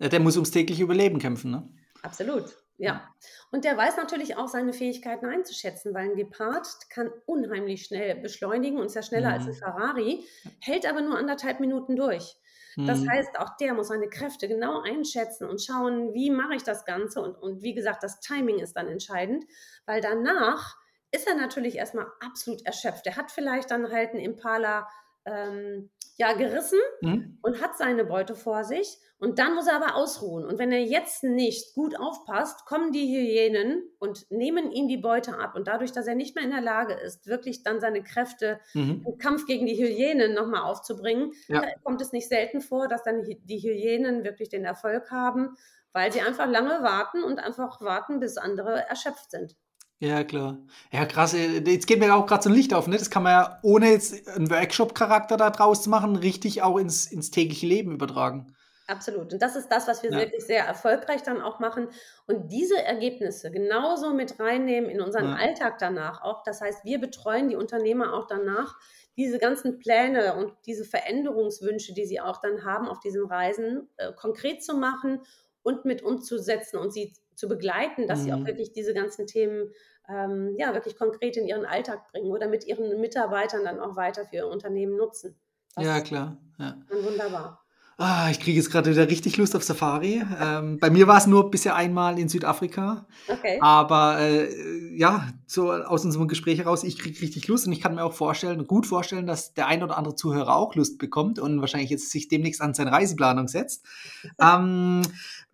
[0.00, 1.68] Ja, Der muss ums tägliche Überleben kämpfen, ne?
[2.02, 3.08] Absolut, ja.
[3.52, 8.78] Und der weiß natürlich auch seine Fähigkeiten einzuschätzen, weil ein Gepard kann unheimlich schnell beschleunigen
[8.78, 9.54] und ist ja schneller als ein Mhm.
[9.54, 10.24] Ferrari,
[10.60, 12.36] hält aber nur anderthalb Minuten durch.
[12.84, 13.10] Das Mhm.
[13.10, 17.20] heißt, auch der muss seine Kräfte genau einschätzen und schauen, wie mache ich das Ganze.
[17.22, 19.44] Und, und wie gesagt, das Timing ist dann entscheidend,
[19.86, 20.76] weil danach
[21.12, 23.06] ist er natürlich erstmal absolut erschöpft.
[23.06, 24.88] Er hat vielleicht dann halt einen Impala
[25.24, 27.40] ähm, ja, gerissen Mhm.
[27.42, 28.98] und hat seine Beute vor sich.
[29.20, 30.46] Und dann muss er aber ausruhen.
[30.46, 35.38] Und wenn er jetzt nicht gut aufpasst, kommen die Hyänen und nehmen ihm die Beute
[35.38, 35.54] ab.
[35.54, 39.04] Und dadurch, dass er nicht mehr in der Lage ist, wirklich dann seine Kräfte Mhm.
[39.06, 41.60] im Kampf gegen die Hyänen nochmal aufzubringen, Ja.
[41.62, 45.54] äh, kommt es nicht selten vor, dass dann die Hyänen wirklich den Erfolg haben,
[45.92, 49.54] weil sie einfach lange warten und einfach warten, bis andere erschöpft sind.
[49.98, 50.56] Ja, klar.
[50.92, 51.34] Ja, krass.
[51.34, 52.96] äh, Jetzt geht mir auch gerade so ein Licht auf, ne?
[52.96, 57.04] Das kann man ja, ohne jetzt einen Workshop-Charakter da draus zu machen, richtig auch ins,
[57.04, 58.56] ins tägliche Leben übertragen.
[58.90, 59.32] Absolut.
[59.32, 60.18] Und das ist das, was wir Ja.
[60.18, 61.88] wirklich sehr erfolgreich dann auch machen.
[62.26, 65.36] Und diese Ergebnisse genauso mit reinnehmen in unseren Ja.
[65.36, 66.42] Alltag danach auch.
[66.42, 68.76] Das heißt, wir betreuen die Unternehmer auch danach,
[69.16, 74.12] diese ganzen Pläne und diese Veränderungswünsche, die sie auch dann haben auf diesen Reisen, äh,
[74.12, 75.22] konkret zu machen
[75.62, 78.46] und mit umzusetzen und sie zu begleiten, dass sie auch Mhm.
[78.46, 79.72] wirklich diese ganzen Themen
[80.08, 84.24] ähm, ja wirklich konkret in ihren Alltag bringen oder mit ihren Mitarbeitern dann auch weiter
[84.26, 85.38] für ihr Unternehmen nutzen.
[85.76, 86.38] Das Ja, klar.
[86.58, 86.76] Ja.
[86.88, 87.64] dann wunderbar.
[88.02, 90.22] Ah, ich kriege jetzt gerade wieder richtig Lust auf Safari.
[90.40, 93.06] Ähm, bei mir war es nur bisher einmal in Südafrika.
[93.28, 93.58] Okay.
[93.60, 94.48] Aber äh,
[94.96, 98.14] ja, so aus unserem Gespräch heraus, ich kriege richtig Lust und ich kann mir auch
[98.14, 102.10] vorstellen, gut vorstellen, dass der ein oder andere Zuhörer auch Lust bekommt und wahrscheinlich jetzt
[102.10, 103.84] sich demnächst an seine Reiseplanung setzt.
[104.40, 105.02] ähm,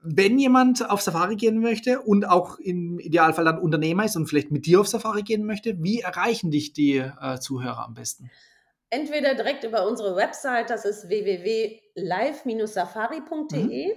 [0.00, 4.52] wenn jemand auf Safari gehen möchte und auch im Idealfall dann Unternehmer ist und vielleicht
[4.52, 8.30] mit dir auf Safari gehen möchte, wie erreichen dich die äh, Zuhörer am besten?
[8.90, 13.96] Entweder direkt über unsere Website, das ist www.live-safari.de.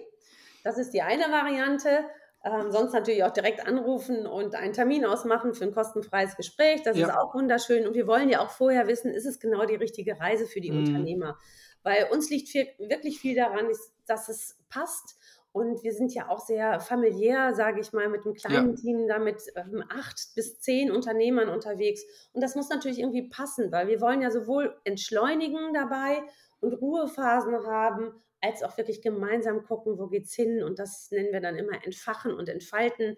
[0.64, 2.06] Das ist die eine Variante.
[2.44, 6.82] Ähm, sonst natürlich auch direkt anrufen und einen Termin ausmachen für ein kostenfreies Gespräch.
[6.84, 6.98] Das Ja.
[6.98, 7.86] ist auch wunderschön.
[7.86, 10.70] Und wir wollen ja auch vorher wissen, ist es genau die richtige Reise für die
[10.70, 10.74] Mhm.
[10.74, 11.38] Unternehmer?
[11.84, 13.68] Weil uns liegt viel, wirklich viel daran,
[14.08, 15.18] dass es passt.
[15.60, 19.20] Und wir sind ja auch sehr familiär, sage ich mal, mit einem kleinen Team, da
[19.20, 22.02] mit ähm, acht bis zehn Unternehmern unterwegs.
[22.32, 26.24] Und das muss natürlich irgendwie passen, weil wir wollen ja sowohl entschleunigen dabei
[26.62, 30.64] und Ruhephasen haben, als auch wirklich gemeinsam gucken, wo geht's hin.
[30.64, 33.18] Und das nennen wir dann immer entfachen und entfalten.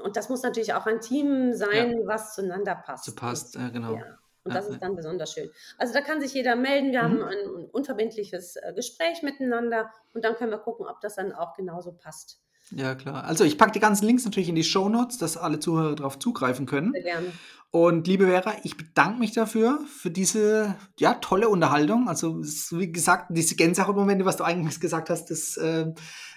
[0.00, 3.04] Und das muss natürlich auch ein Team sein, was zueinander passt.
[3.04, 3.96] So passt, äh, genau.
[3.96, 4.18] Ja.
[4.48, 5.50] Und Ja, das ist dann besonders schön.
[5.76, 6.92] Also da kann sich jeder melden.
[6.92, 7.04] Wir Mhm.
[7.04, 11.54] haben ein unverbindliches äh, Gespräch miteinander und dann können wir gucken, ob das dann auch
[11.54, 12.40] genauso passt.
[12.70, 13.24] Ja, klar.
[13.24, 16.18] Also ich packe die ganzen Links natürlich in die Show Notes, dass alle Zuhörer darauf
[16.18, 16.92] zugreifen können.
[16.92, 17.32] Sehr gerne.
[17.70, 22.08] Und liebe Vera, ich bedanke mich dafür, für diese ja, tolle Unterhaltung.
[22.08, 25.92] Also, wie gesagt, diese Gänsehautmomente, was du eigentlich gesagt hast, das äh,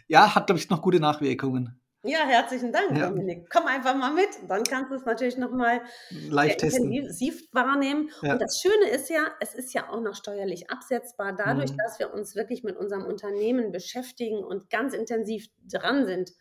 [0.07, 1.80] ja, hat, glaube ich, noch gute Nachwirkungen.
[2.03, 3.09] Ja, herzlichen Dank, Ja.
[3.09, 3.47] Dominik.
[3.51, 4.29] Komm einfach mal mit.
[4.47, 8.09] Dann kannst du es natürlich nochmal intensiv wahrnehmen.
[8.23, 8.33] Ja.
[8.33, 11.77] Und das Schöne ist ja, es ist ja auch noch steuerlich absetzbar, dadurch, Mhm.
[11.77, 16.31] dass wir uns wirklich mit unserem Unternehmen beschäftigen und ganz intensiv dran sind.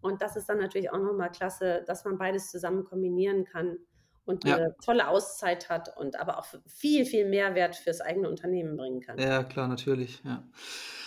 [0.00, 3.78] Und das ist dann natürlich auch nochmal klasse, dass man beides zusammen kombinieren kann
[4.26, 4.56] und Ja.
[4.56, 9.18] eine tolle Auszeit hat und aber auch viel, viel Mehrwert fürs eigene Unternehmen bringen kann.
[9.18, 10.20] Ja, klar, natürlich.
[10.24, 10.42] Ja.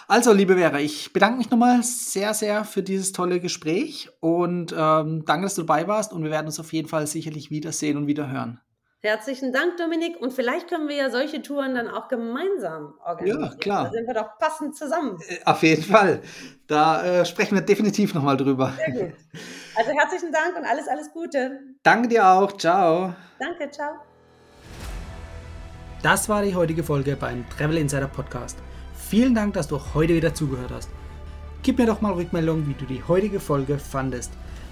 [0.07, 5.23] Also, liebe Vera, ich bedanke mich nochmal sehr, sehr für dieses tolle Gespräch und ähm,
[5.25, 8.07] danke, dass du dabei warst und wir werden uns auf jeden Fall sicherlich wiedersehen und
[8.07, 8.59] wieder hören.
[9.01, 10.19] Herzlichen Dank, Dominik.
[10.19, 13.43] Und vielleicht können wir ja solche Touren dann auch gemeinsam organisieren.
[13.43, 13.83] Ja, klar.
[13.85, 15.17] Da sind wir doch passend zusammen.
[15.27, 16.21] Äh, auf jeden Fall.
[16.67, 18.73] Da äh, sprechen wir definitiv nochmal drüber.
[18.75, 19.13] Sehr gut.
[19.75, 21.61] Also herzlichen Dank und alles, alles Gute.
[21.81, 22.51] Danke dir auch.
[22.57, 23.15] Ciao.
[23.39, 23.93] Danke, ciao.
[26.03, 28.57] Das war die heutige Folge beim Travel Insider Podcast.
[28.93, 30.89] Vielen Dank, dass du heute wieder zugehört hast.
[31.63, 34.33] Gib mir doch mal Rückmeldung, wie du die heutige Folge fandest.